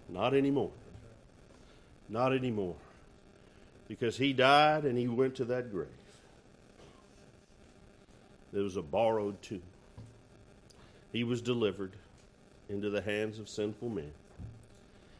not 0.09 0.33
anymore. 0.33 0.71
Not 2.09 2.33
anymore. 2.33 2.75
Because 3.87 4.17
he 4.17 4.33
died 4.33 4.83
and 4.83 4.97
he 4.97 5.07
went 5.07 5.35
to 5.35 5.45
that 5.45 5.71
grave. 5.71 5.87
It 8.53 8.59
was 8.59 8.75
a 8.75 8.81
borrowed 8.81 9.41
tomb. 9.41 9.61
He 11.11 11.23
was 11.23 11.41
delivered 11.41 11.93
into 12.69 12.89
the 12.89 13.01
hands 13.01 13.39
of 13.39 13.49
sinful 13.49 13.89
men. 13.89 14.11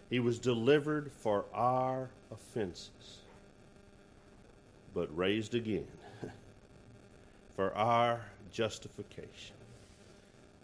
He 0.10 0.20
was 0.20 0.40
delivered 0.40 1.12
for 1.12 1.46
our 1.54 2.10
offenses, 2.32 3.20
but 4.98 5.16
raised 5.16 5.54
again 5.54 5.86
for 7.56 7.72
our 7.76 8.20
justification. 8.52 9.56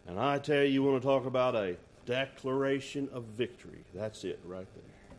And 0.08 0.20
I 0.20 0.40
tell 0.40 0.64
you, 0.64 0.70
you 0.70 0.82
want 0.82 1.00
to 1.04 1.08
talk 1.08 1.28
about 1.28 1.56
a 1.56 1.78
declaration 2.08 3.10
of 3.14 3.26
victory. 3.26 3.84
That's 3.94 4.24
it 4.24 4.40
right 4.44 4.66
there. 4.74 5.18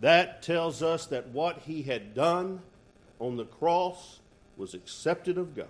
That 0.00 0.42
tells 0.42 0.82
us 0.82 1.06
that 1.06 1.28
what 1.28 1.60
he 1.60 1.80
had 1.84 2.14
done 2.14 2.60
on 3.18 3.38
the 3.38 3.46
cross 3.46 4.20
was 4.58 4.74
accepted 4.74 5.38
of 5.38 5.56
God. 5.56 5.68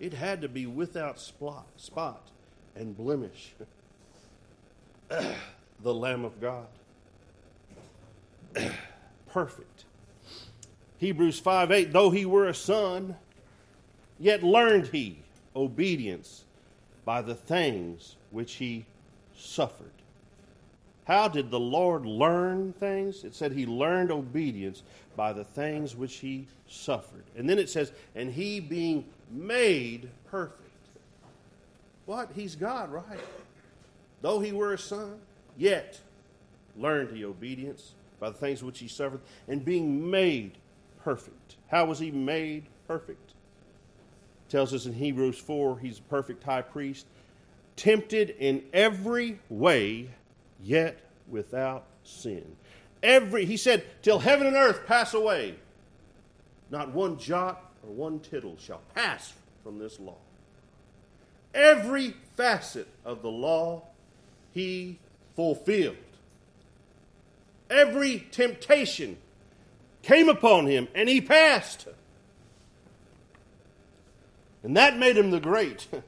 It 0.00 0.14
had 0.14 0.42
to 0.42 0.48
be 0.48 0.66
without 0.66 1.20
spot, 1.20 1.68
spot 1.76 2.26
and 2.74 2.96
blemish. 2.96 3.52
the 5.08 5.94
Lamb 5.94 6.24
of 6.24 6.40
God. 6.40 6.66
Perfect. 9.28 9.85
Hebrews 10.98 11.38
5 11.38 11.70
8, 11.70 11.92
though 11.92 12.10
he 12.10 12.24
were 12.24 12.46
a 12.46 12.54
son, 12.54 13.16
yet 14.18 14.42
learned 14.42 14.88
he 14.88 15.18
obedience 15.54 16.44
by 17.04 17.22
the 17.22 17.34
things 17.34 18.16
which 18.30 18.54
he 18.54 18.84
suffered. 19.36 19.90
How 21.04 21.28
did 21.28 21.50
the 21.50 21.60
Lord 21.60 22.04
learn 22.04 22.72
things? 22.72 23.22
It 23.22 23.34
said 23.34 23.52
he 23.52 23.64
learned 23.64 24.10
obedience 24.10 24.82
by 25.14 25.32
the 25.32 25.44
things 25.44 25.94
which 25.94 26.16
he 26.16 26.46
suffered. 26.68 27.22
And 27.36 27.48
then 27.48 27.58
it 27.58 27.70
says, 27.70 27.92
and 28.16 28.30
he 28.30 28.58
being 28.58 29.04
made 29.30 30.08
perfect. 30.28 30.60
What? 32.06 32.30
He's 32.34 32.56
God, 32.56 32.90
right? 32.90 33.20
Though 34.20 34.40
he 34.40 34.52
were 34.52 34.72
a 34.72 34.78
son, 34.78 35.20
yet 35.56 36.00
learned 36.76 37.16
he 37.16 37.24
obedience 37.24 37.92
by 38.18 38.30
the 38.30 38.36
things 38.36 38.64
which 38.64 38.78
he 38.78 38.88
suffered, 38.88 39.20
and 39.46 39.64
being 39.64 40.10
made 40.10 40.52
perfect. 41.06 41.54
How 41.68 41.84
was 41.84 42.00
he 42.00 42.10
made 42.10 42.64
perfect? 42.88 43.30
It 43.30 44.50
tells 44.50 44.74
us 44.74 44.86
in 44.86 44.92
Hebrews 44.92 45.38
4 45.38 45.78
he's 45.78 46.00
a 46.00 46.02
perfect 46.02 46.42
high 46.42 46.62
priest, 46.62 47.06
tempted 47.76 48.30
in 48.30 48.64
every 48.72 49.38
way 49.48 50.10
yet 50.60 50.98
without 51.28 51.84
sin. 52.02 52.56
Every, 53.04 53.44
he 53.44 53.56
said, 53.56 53.84
till 54.02 54.18
heaven 54.18 54.48
and 54.48 54.56
earth 54.56 54.84
pass 54.84 55.14
away, 55.14 55.54
not 56.72 56.90
one 56.90 57.20
jot 57.20 57.62
or 57.84 57.94
one 57.94 58.18
tittle 58.18 58.56
shall 58.58 58.82
pass 58.92 59.32
from 59.62 59.78
this 59.78 60.00
law. 60.00 60.18
Every 61.54 62.16
facet 62.36 62.88
of 63.04 63.22
the 63.22 63.30
law 63.30 63.84
he 64.52 64.98
fulfilled. 65.36 65.94
Every 67.70 68.26
temptation 68.32 69.18
came 70.06 70.28
upon 70.28 70.66
him 70.66 70.86
and 70.94 71.08
he 71.08 71.20
passed. 71.20 71.88
And 74.62 74.76
that 74.76 74.96
made 74.96 75.16
him 75.16 75.30
the 75.30 75.40
great. 75.40 75.86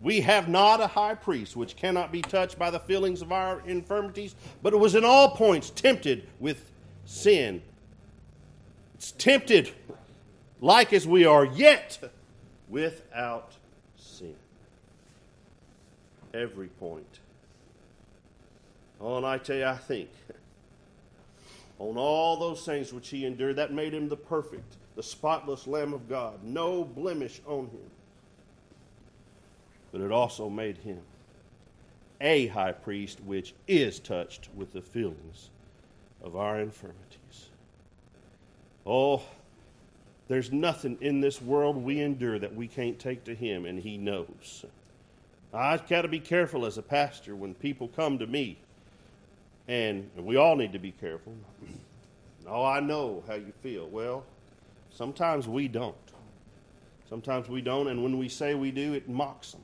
We 0.00 0.20
have 0.20 0.50
not 0.50 0.82
a 0.82 0.86
high 0.86 1.14
priest 1.14 1.56
which 1.56 1.76
cannot 1.76 2.12
be 2.12 2.20
touched 2.20 2.58
by 2.58 2.70
the 2.70 2.78
feelings 2.78 3.22
of 3.22 3.32
our 3.32 3.62
infirmities, 3.66 4.34
but 4.62 4.74
it 4.74 4.76
was 4.76 4.94
in 4.94 5.02
all 5.02 5.30
points 5.30 5.70
tempted 5.70 6.28
with 6.38 6.70
sin. 7.06 7.62
It's 8.96 9.12
tempted 9.12 9.72
like 10.60 10.92
as 10.92 11.06
we 11.06 11.24
are, 11.24 11.46
yet 11.46 12.12
without 12.68 13.52
sin. 13.96 14.34
Every 16.34 16.68
point. 16.68 17.20
Oh, 19.00 19.16
and 19.16 19.24
I 19.24 19.38
tell 19.38 19.56
you, 19.56 19.64
I 19.64 19.76
think 19.78 20.10
on 21.78 21.96
all 21.96 22.36
those 22.36 22.64
things 22.64 22.92
which 22.92 23.08
he 23.08 23.26
endured, 23.26 23.56
that 23.56 23.72
made 23.72 23.92
him 23.92 24.08
the 24.08 24.16
perfect, 24.16 24.76
the 24.96 25.02
spotless 25.02 25.66
Lamb 25.66 25.92
of 25.92 26.08
God, 26.08 26.42
no 26.42 26.84
blemish 26.84 27.40
on 27.46 27.66
him 27.66 27.90
but 29.94 30.00
it 30.00 30.10
also 30.10 30.50
made 30.50 30.78
him 30.78 30.98
a 32.20 32.48
high 32.48 32.72
priest 32.72 33.20
which 33.24 33.54
is 33.68 34.00
touched 34.00 34.48
with 34.56 34.72
the 34.72 34.82
feelings 34.82 35.50
of 36.20 36.34
our 36.34 36.58
infirmities. 36.58 37.50
Oh, 38.84 39.22
there's 40.26 40.50
nothing 40.50 40.98
in 41.00 41.20
this 41.20 41.40
world 41.40 41.76
we 41.76 42.00
endure 42.00 42.40
that 42.40 42.56
we 42.56 42.66
can't 42.66 42.98
take 42.98 43.22
to 43.22 43.36
him, 43.36 43.66
and 43.66 43.78
he 43.78 43.96
knows. 43.96 44.64
I've 45.52 45.88
got 45.88 46.02
to 46.02 46.08
be 46.08 46.18
careful 46.18 46.66
as 46.66 46.76
a 46.76 46.82
pastor 46.82 47.36
when 47.36 47.54
people 47.54 47.86
come 47.86 48.18
to 48.18 48.26
me, 48.26 48.58
and 49.68 50.10
we 50.16 50.36
all 50.36 50.56
need 50.56 50.72
to 50.72 50.78
be 50.78 50.92
careful. 50.92 51.34
Oh, 52.46 52.62
I 52.62 52.80
know 52.80 53.24
how 53.26 53.36
you 53.36 53.54
feel. 53.62 53.88
Well, 53.88 54.22
sometimes 54.90 55.48
we 55.48 55.66
don't. 55.66 55.96
Sometimes 57.08 57.48
we 57.48 57.62
don't, 57.62 57.88
and 57.88 58.02
when 58.02 58.18
we 58.18 58.28
say 58.28 58.54
we 58.54 58.70
do, 58.70 58.92
it 58.92 59.08
mocks 59.08 59.52
them. 59.52 59.62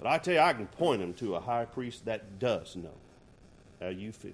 But 0.00 0.08
I 0.08 0.18
tell 0.18 0.34
you, 0.34 0.40
I 0.40 0.52
can 0.52 0.66
point 0.66 1.02
him 1.02 1.14
to 1.14 1.36
a 1.36 1.40
high 1.40 1.66
priest 1.66 2.06
that 2.06 2.38
does 2.38 2.74
know 2.74 2.94
how 3.80 3.88
you 3.88 4.10
feel. 4.12 4.32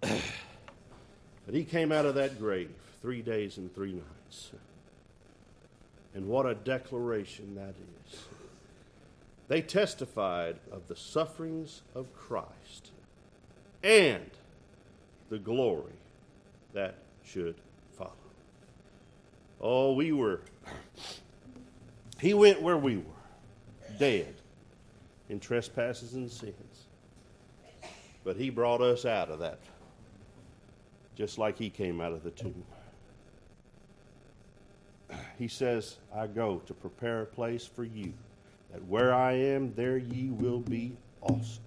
but 0.00 1.54
he 1.54 1.64
came 1.64 1.92
out 1.92 2.06
of 2.06 2.14
that 2.14 2.38
grave 2.38 2.70
three 3.02 3.22
days 3.22 3.58
and 3.58 3.74
three 3.74 3.92
nights. 3.92 4.50
And 6.14 6.26
what 6.26 6.46
a 6.46 6.54
declaration 6.54 7.54
that 7.56 7.74
is. 8.10 8.24
They 9.48 9.62
testified 9.62 10.56
of 10.72 10.88
the 10.88 10.96
sufferings 10.96 11.82
of 11.94 12.12
Christ 12.14 12.90
and 13.82 14.30
the 15.28 15.38
glory 15.38 15.92
that 16.72 16.96
should 17.24 17.56
follow. 17.96 18.12
Oh, 19.60 19.92
we 19.92 20.12
were 20.12 20.40
he 22.24 22.32
went 22.32 22.62
where 22.62 22.78
we 22.78 22.96
were, 22.96 23.04
dead 23.98 24.34
in 25.28 25.40
trespasses 25.40 26.14
and 26.14 26.30
sins. 26.30 26.86
But 28.24 28.36
He 28.36 28.48
brought 28.50 28.80
us 28.80 29.04
out 29.04 29.28
of 29.28 29.40
that, 29.40 29.58
just 31.16 31.36
like 31.36 31.58
He 31.58 31.68
came 31.68 32.00
out 32.00 32.12
of 32.12 32.22
the 32.22 32.30
tomb. 32.30 32.64
He 35.38 35.48
says, 35.48 35.96
I 36.14 36.26
go 36.28 36.62
to 36.66 36.72
prepare 36.72 37.20
a 37.20 37.26
place 37.26 37.66
for 37.66 37.84
you, 37.84 38.14
that 38.74 38.84
where 38.86 39.14
I 39.14 39.32
am, 39.32 39.72
there 39.74 39.96
ye 39.96 40.30
will 40.30 40.58
be 40.58 40.96
also. 41.20 41.60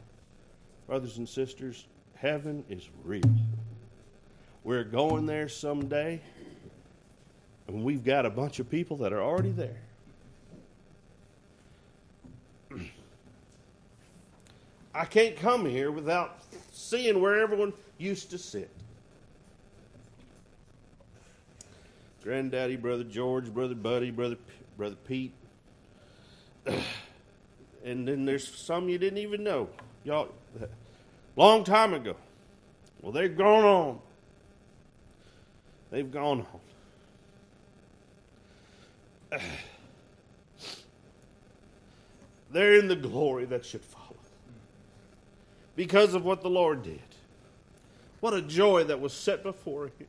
Brothers 0.88 1.18
and 1.18 1.28
sisters, 1.28 1.86
heaven 2.16 2.66
is 2.70 2.90
real. 3.06 3.24
We're 4.66 4.84
going 4.84 5.26
there 5.26 5.48
someday, 5.48 6.22
and 7.70 7.82
we've 7.86 8.04
got 8.04 8.26
a 8.26 8.30
bunch 8.30 8.60
of 8.60 8.70
people 8.70 8.98
that 8.98 9.14
are 9.14 9.22
already 9.22 9.52
there. 9.52 9.80
I 14.94 15.06
can't 15.06 15.38
come 15.38 15.66
here 15.66 15.92
without 15.92 16.40
seeing 16.74 17.22
where 17.22 17.40
everyone 17.40 17.72
used 17.98 18.32
to 18.32 18.38
sit. 18.38 18.70
Granddaddy, 22.22 22.76
brother 22.76 23.06
George, 23.06 23.54
brother 23.54 23.76
Buddy, 23.76 24.12
brother 24.12 24.36
brother 24.78 24.98
Pete, 25.08 25.32
and 27.88 28.08
then 28.08 28.26
there's 28.26 28.46
some 28.46 28.90
you 28.90 28.98
didn't 28.98 29.20
even 29.20 29.44
know, 29.44 29.70
y'all, 30.04 30.28
long 31.38 31.64
time 31.64 31.94
ago. 31.94 32.18
Well, 33.02 33.14
they've 33.14 33.36
gone 33.36 33.64
on. 33.64 34.00
They've 35.90 36.12
gone 36.12 36.46
on. 39.32 39.40
They're 42.52 42.78
in 42.78 42.90
the 42.90 42.96
glory 42.96 43.46
that 43.46 43.66
should 43.66 43.84
follow 43.84 44.04
because 45.78 46.14
of 46.14 46.26
what 46.26 46.42
the 46.42 46.50
Lord 46.50 46.84
did. 46.84 47.00
What 48.20 48.34
a 48.34 48.42
joy 48.42 48.84
that 48.86 49.00
was 49.00 49.14
set 49.14 49.44
before 49.44 49.86
him. 49.86 50.08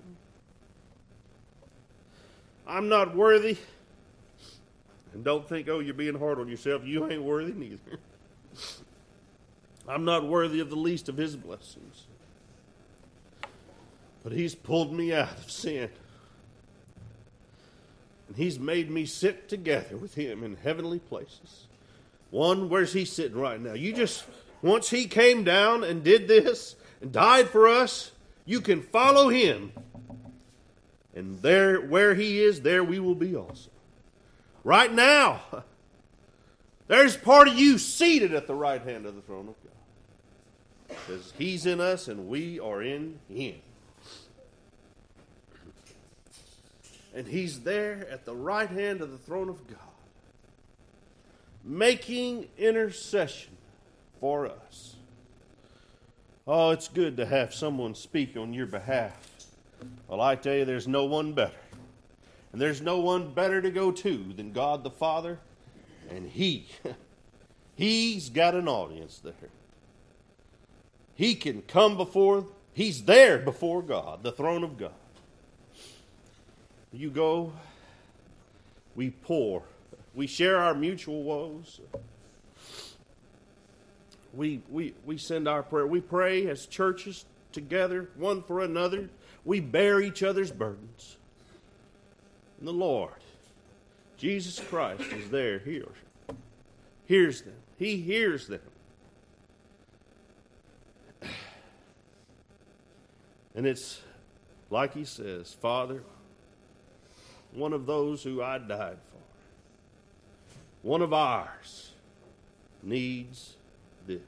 I'm 2.67 2.89
not 2.89 3.15
worthy. 3.15 3.57
And 5.15 5.25
don't 5.25 5.49
think, 5.49 5.69
oh, 5.69 5.81
you're 5.81 5.95
being 5.95 6.19
hard 6.19 6.39
on 6.39 6.49
yourself. 6.49 6.85
You 6.85 7.11
ain't 7.11 7.23
worthy 7.23 7.53
neither. 7.53 7.99
I'm 9.89 10.05
not 10.05 10.27
worthy 10.27 10.61
of 10.61 10.69
the 10.69 10.77
least 10.77 11.09
of 11.09 11.17
his 11.17 11.35
blessings. 11.35 12.05
But 14.23 14.33
he's 14.33 14.55
pulled 14.55 14.93
me 14.93 15.15
out 15.15 15.33
of 15.33 15.51
sin. 15.51 15.89
And 18.29 18.37
he's 18.37 18.59
made 18.59 18.91
me 18.91 19.07
sit 19.07 19.49
together 19.49 19.97
with 19.97 20.15
him 20.15 20.45
in 20.45 20.57
heavenly 20.57 20.99
places. 20.99 21.67
One, 22.31 22.69
where's 22.69 22.93
he 22.93 23.07
sitting 23.07 23.39
right 23.39 23.59
now? 23.59 23.73
You 23.73 23.95
just 23.95 24.25
once 24.61 24.91
he 24.91 25.07
came 25.07 25.45
down 25.45 25.85
and 25.85 26.05
did 26.05 26.29
this 26.29 26.77
and 27.01 27.11
died 27.11 27.49
for 27.49 27.69
us, 27.69 28.13
you 28.45 28.61
can 28.61 28.83
follow 28.83 29.29
him. 29.29 29.73
And 31.15 31.41
there 31.41 31.81
where 31.81 32.15
he 32.15 32.41
is, 32.41 32.61
there 32.61 32.85
we 32.85 32.99
will 32.99 33.15
be 33.15 33.35
also. 33.35 33.71
Right 34.65 34.93
now, 34.93 35.41
there's 36.87 37.17
part 37.17 37.49
of 37.49 37.55
you 37.55 37.79
seated 37.79 38.35
at 38.35 38.47
the 38.47 38.55
right 38.55 38.83
hand 38.83 39.07
of 39.07 39.15
the 39.15 39.23
throne 39.23 39.49
of 39.49 39.55
God. 39.63 39.73
Because 40.89 41.33
he's 41.39 41.67
in 41.67 41.81
us 41.81 42.09
and 42.09 42.29
we 42.29 42.59
are 42.61 42.83
in 42.83 43.19
him. 43.29 43.57
And 47.15 47.27
he's 47.27 47.61
there 47.61 48.07
at 48.11 48.25
the 48.25 48.35
right 48.35 48.69
hand 48.69 49.01
of 49.01 49.11
the 49.11 49.19
throne 49.19 49.49
of 49.49 49.67
God, 49.67 49.79
making 51.65 52.49
intercession 52.57 53.57
for 54.21 54.47
us. 54.47 54.97
Oh, 56.47 56.71
it's 56.71 56.89
good 56.89 57.17
to 57.17 57.27
have 57.27 57.53
someone 57.53 57.95
speak 57.95 58.37
on 58.37 58.53
your 58.55 58.67
behalf. 58.67 59.17
Well, 60.07 60.21
I 60.21 60.37
tell 60.37 60.55
you, 60.55 60.65
there's 60.65 60.89
no 60.89 61.05
one 61.05 61.33
better. 61.33 61.53
And 62.53 62.61
there's 62.61 62.81
no 62.81 63.01
one 63.01 63.33
better 63.33 63.61
to 63.61 63.71
go 63.71 63.93
to 63.93 64.33
than 64.35 64.53
God 64.53 64.85
the 64.85 64.91
Father. 64.91 65.39
And 66.11 66.29
He, 66.29 66.67
He's 67.77 68.31
got 68.31 68.55
an 68.55 68.69
audience 68.69 69.19
there. 69.19 69.35
He 71.15 71.35
can 71.35 71.63
come 71.63 71.97
before, 71.97 72.47
He's 72.73 73.05
there 73.05 73.39
before 73.39 73.83
God, 73.83 74.23
the 74.23 74.33
throne 74.33 74.65
of 74.65 74.79
God. 74.79 74.93
You 76.93 77.11
go, 77.11 77.53
we 78.95 79.11
pour, 79.11 79.63
we 80.15 80.27
share 80.27 80.57
our 80.57 80.75
mutual 80.75 81.23
woes 81.23 81.81
we, 84.35 84.61
we, 84.71 84.95
we 85.05 85.19
send 85.19 85.49
our 85.49 85.63
prayer. 85.63 85.87
We 85.87 86.01
pray 86.01 86.47
as 86.49 86.67
churches 86.67 87.25
together, 87.53 88.09
one 88.17 88.43
for 88.43 88.61
another. 88.61 89.11
We 89.45 89.61
bear 89.61 90.01
each 90.01 90.23
other's 90.23 90.51
burdens. 90.51 91.17
And 92.59 92.67
the 92.67 92.73
Lord, 92.73 93.13
Jesus 94.17 94.59
Christ, 94.59 95.13
is 95.13 95.31
there, 95.31 95.59
hears, 95.61 95.97
hears 97.07 97.43
them. 97.43 97.55
He 97.79 97.99
hears 97.99 98.49
them. 98.49 98.61
And 103.55 103.67
it's 103.67 104.01
like 104.71 104.95
he 104.95 105.05
says, 105.05 105.53
Father, 105.53 106.03
one 107.53 107.73
of 107.73 107.87
those 107.87 108.23
who 108.23 108.43
I 108.43 108.59
died 108.59 108.99
for, 109.11 109.19
one 110.83 111.03
of 111.03 111.13
ours 111.13 111.93
needs 112.83 113.57
this. 114.07 114.21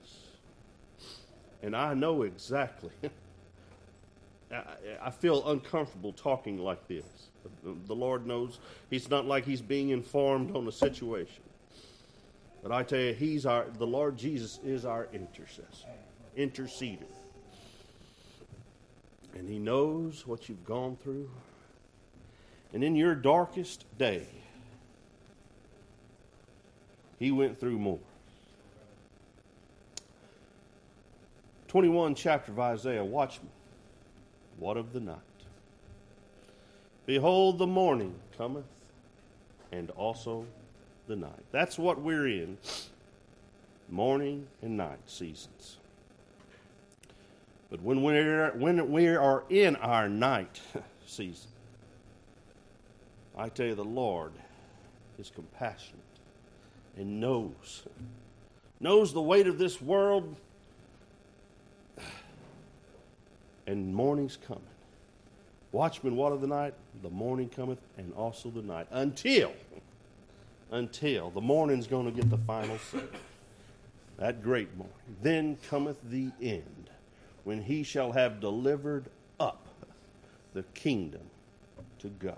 And 1.62 1.76
I 1.76 1.94
know 1.94 2.22
exactly. 2.22 2.90
I 4.52 5.10
feel 5.10 5.48
uncomfortable 5.48 6.12
talking 6.12 6.58
like 6.58 6.88
this. 6.88 7.04
The 7.62 7.94
Lord 7.94 8.26
knows 8.26 8.58
He's 8.90 9.08
not 9.08 9.26
like 9.26 9.44
He's 9.44 9.62
being 9.62 9.90
informed 9.90 10.56
on 10.56 10.66
a 10.66 10.72
situation. 10.72 11.42
But 12.62 12.72
I 12.72 12.82
tell 12.82 12.98
you, 12.98 13.14
He's 13.14 13.46
our 13.46 13.66
the 13.78 13.86
Lord 13.86 14.16
Jesus 14.16 14.58
is 14.64 14.84
our 14.84 15.08
intercessor, 15.12 15.88
interceder. 16.36 17.04
And 19.34 19.48
He 19.48 19.58
knows 19.58 20.26
what 20.26 20.48
you've 20.48 20.64
gone 20.64 20.96
through. 20.96 21.30
And 22.72 22.84
in 22.84 22.94
your 22.94 23.14
darkest 23.14 23.84
day, 23.98 24.26
he 27.20 27.30
went 27.30 27.60
through 27.60 27.78
more. 27.78 27.98
21 31.68 32.14
chapter 32.14 32.50
of 32.50 32.58
Isaiah, 32.58 33.04
watch 33.04 33.40
me. 33.42 33.48
What 34.60 34.76
of 34.76 34.92
the 34.92 35.00
night? 35.00 35.16
Behold, 37.06 37.58
the 37.58 37.66
morning 37.66 38.14
cometh, 38.36 38.66
and 39.72 39.90
also 39.90 40.46
the 41.08 41.16
night. 41.16 41.44
That's 41.50 41.78
what 41.78 42.00
we're 42.00 42.28
in 42.28 42.58
morning 43.88 44.46
and 44.60 44.76
night 44.76 45.00
seasons. 45.06 45.78
But 47.70 47.80
when 47.80 48.02
we're, 48.02 48.50
when 48.50 48.92
we 48.92 49.08
are 49.08 49.44
in 49.48 49.76
our 49.76 50.10
night 50.10 50.60
season, 51.06 51.48
I 53.38 53.48
tell 53.48 53.66
you, 53.66 53.74
the 53.74 53.82
Lord 53.82 54.32
is 55.18 55.30
compassionate 55.34 56.00
and 56.98 57.18
knows, 57.18 57.84
knows 58.78 59.14
the 59.14 59.22
weight 59.22 59.46
of 59.46 59.56
this 59.56 59.80
world, 59.80 60.36
and 63.70 63.94
morning's 63.94 64.36
coming. 64.36 64.62
Watchmen, 65.70 66.16
what 66.16 66.32
of 66.32 66.40
the 66.40 66.48
night? 66.48 66.74
The 67.02 67.10
morning 67.10 67.48
cometh, 67.48 67.78
and 67.96 68.12
also 68.14 68.50
the 68.50 68.62
night. 68.62 68.88
Until, 68.90 69.52
until 70.72 71.30
the 71.30 71.40
morning's 71.40 71.86
going 71.86 72.06
to 72.06 72.10
get 72.10 72.28
the 72.28 72.38
final 72.38 72.76
say. 72.78 73.04
That 74.18 74.42
great 74.42 74.76
morning. 74.76 74.92
Then 75.22 75.56
cometh 75.68 75.98
the 76.10 76.30
end, 76.42 76.90
when 77.44 77.62
he 77.62 77.84
shall 77.84 78.10
have 78.10 78.40
delivered 78.40 79.04
up 79.38 79.64
the 80.52 80.64
kingdom 80.74 81.22
to 82.00 82.08
God. 82.08 82.36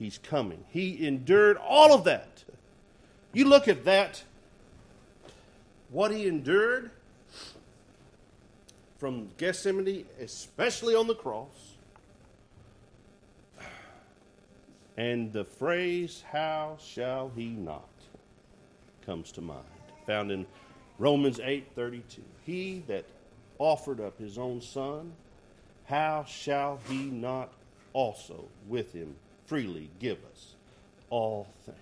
He's 0.00 0.18
coming. 0.18 0.64
He 0.68 1.06
endured 1.06 1.58
all 1.58 1.94
of 1.94 2.02
that. 2.04 2.42
You 3.32 3.44
look 3.44 3.68
at 3.68 3.84
that, 3.84 4.24
what 5.90 6.10
he 6.10 6.26
endured 6.26 6.90
from 8.98 9.28
Gethsemane, 9.38 10.06
especially 10.20 10.94
on 10.94 11.06
the 11.06 11.14
cross, 11.14 11.74
and 14.96 15.32
the 15.32 15.44
phrase, 15.44 16.22
How 16.30 16.78
shall 16.80 17.30
he 17.34 17.48
not? 17.48 17.88
comes 19.04 19.32
to 19.32 19.40
mind, 19.40 19.64
found 20.06 20.30
in 20.30 20.46
Romans 20.98 21.38
8:32. 21.38 22.22
He 22.44 22.82
that 22.86 23.04
offered 23.58 24.00
up 24.00 24.18
his 24.18 24.38
own 24.38 24.60
son, 24.60 25.12
how 25.84 26.24
shall 26.24 26.80
he 26.88 27.04
not 27.04 27.52
also 27.92 28.48
with 28.66 28.92
him 28.92 29.14
freely 29.46 29.90
give 29.98 30.18
us 30.32 30.54
all 31.10 31.46
things? 31.64 31.78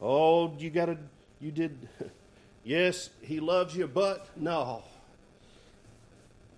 Oh, 0.00 0.54
you 0.58 0.70
got 0.70 0.86
to, 0.86 0.98
you 1.40 1.50
did, 1.50 1.88
yes, 2.64 3.10
he 3.20 3.40
loves 3.40 3.74
you, 3.74 3.86
but 3.88 4.28
no. 4.36 4.82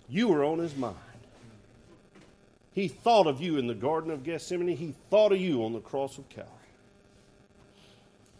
You 0.09 0.27
were 0.27 0.43
on 0.43 0.59
his 0.59 0.75
mind. 0.75 0.95
He 2.73 2.87
thought 2.87 3.27
of 3.27 3.41
you 3.41 3.57
in 3.57 3.67
the 3.67 3.75
Garden 3.75 4.11
of 4.11 4.23
Gethsemane. 4.23 4.75
He 4.75 4.95
thought 5.09 5.31
of 5.31 5.39
you 5.39 5.63
on 5.63 5.73
the 5.73 5.79
cross 5.79 6.17
of 6.17 6.27
Calvary. 6.29 6.53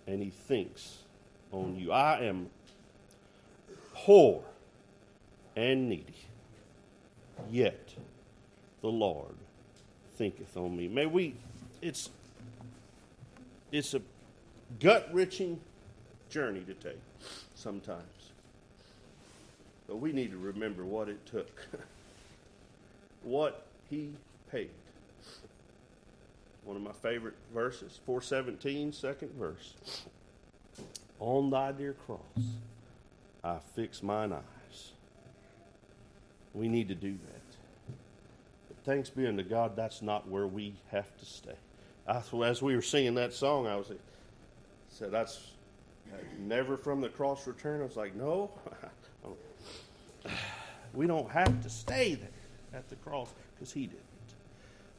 And 0.08 0.22
he 0.22 0.30
thinks 0.30 1.00
on 1.52 1.76
you. 1.76 1.92
I 1.92 2.22
am 2.22 2.50
poor 3.94 4.44
and 5.56 5.90
needy, 5.90 6.16
yet 7.52 7.94
the 8.82 8.88
Lord 8.88 9.36
thinketh 10.16 10.56
on 10.56 10.76
me. 10.76 10.88
May 10.88 11.06
we, 11.06 11.36
it's, 11.82 12.10
it's 13.72 13.94
a 13.94 14.02
gut 14.80 15.10
wrenching 15.12 15.60
journey 16.30 16.62
to 16.62 16.74
take 16.74 17.00
sometimes. 17.56 18.04
But 19.90 19.98
we 19.98 20.14
need 20.14 20.30
to 20.32 20.38
remember 20.38 20.86
what 20.86 21.10
it 21.10 21.26
took, 21.26 21.68
what 23.24 23.66
he 23.90 24.12
paid. 24.52 24.70
One 26.64 26.76
of 26.76 26.84
my 26.84 26.92
favorite 26.92 27.34
verses, 27.52 28.00
417, 28.06 28.94
second 28.94 29.32
verse. 29.32 29.74
On 31.20 31.50
thy 31.50 31.72
dear 31.72 31.94
cross, 31.94 32.20
I 33.44 33.58
fix 33.76 34.04
mine 34.04 34.32
eyes. 34.32 34.92
We 36.54 36.68
need 36.68 36.88
to 36.90 36.96
do 36.96 37.14
that. 37.14 37.96
But 38.68 38.78
thanks 38.86 39.10
be 39.10 39.26
unto 39.26 39.42
God, 39.42 39.76
that's 39.76 40.04
not 40.04 40.28
where 40.28 40.46
we 40.46 40.76
have 40.92 41.18
to 41.18 41.26
stay. 41.26 41.56
I, 42.08 42.22
as 42.46 42.62
we 42.62 42.76
were 42.76 42.84
singing 42.84 43.16
that 43.16 43.34
song, 43.34 43.66
I 43.66 43.76
was 43.76 43.90
like, 43.90 44.00
said, 44.90 45.10
That's 45.10 45.52
uh, 46.14 46.18
never 46.40 46.78
from 46.78 47.02
the 47.02 47.10
cross 47.10 47.48
return. 47.48 47.82
I 47.82 47.86
was 47.86 47.96
like, 47.96 48.16
No, 48.16 48.52
we 50.94 51.08
don't 51.08 51.30
have 51.30 51.62
to 51.64 51.70
stay 51.70 52.16
there 52.16 52.30
at 52.74 52.90
the 52.90 52.96
cross 52.98 53.34
because 53.56 53.72
he 53.72 53.88
didn't. 53.88 54.04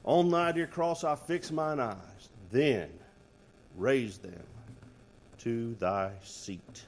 On 0.05 0.31
thy 0.31 0.53
dear 0.53 0.66
cross 0.66 1.05
I 1.05 1.14
fix 1.14 1.51
mine 1.51 1.81
eyes, 1.81 2.28
then 2.51 2.91
raise 3.76 4.18
them 4.18 4.43
to 5.39 5.74
thy 5.74 6.11
seat, 6.22 6.85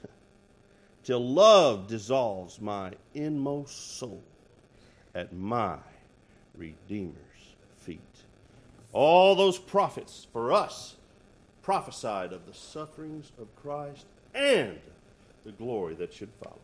till 1.03 1.25
love 1.25 1.87
dissolves 1.87 2.61
my 2.61 2.91
inmost 3.13 3.97
soul 3.97 4.23
at 5.15 5.33
my 5.33 5.77
Redeemer's 6.55 7.15
feet. 7.79 7.99
All 8.91 9.35
those 9.35 9.57
prophets 9.57 10.27
for 10.31 10.53
us 10.53 10.95
prophesied 11.63 12.31
of 12.31 12.45
the 12.45 12.53
sufferings 12.53 13.31
of 13.39 13.47
Christ 13.55 14.05
and 14.35 14.79
the 15.43 15.51
glory 15.51 15.95
that 15.95 16.13
should 16.13 16.29
follow. 16.43 16.59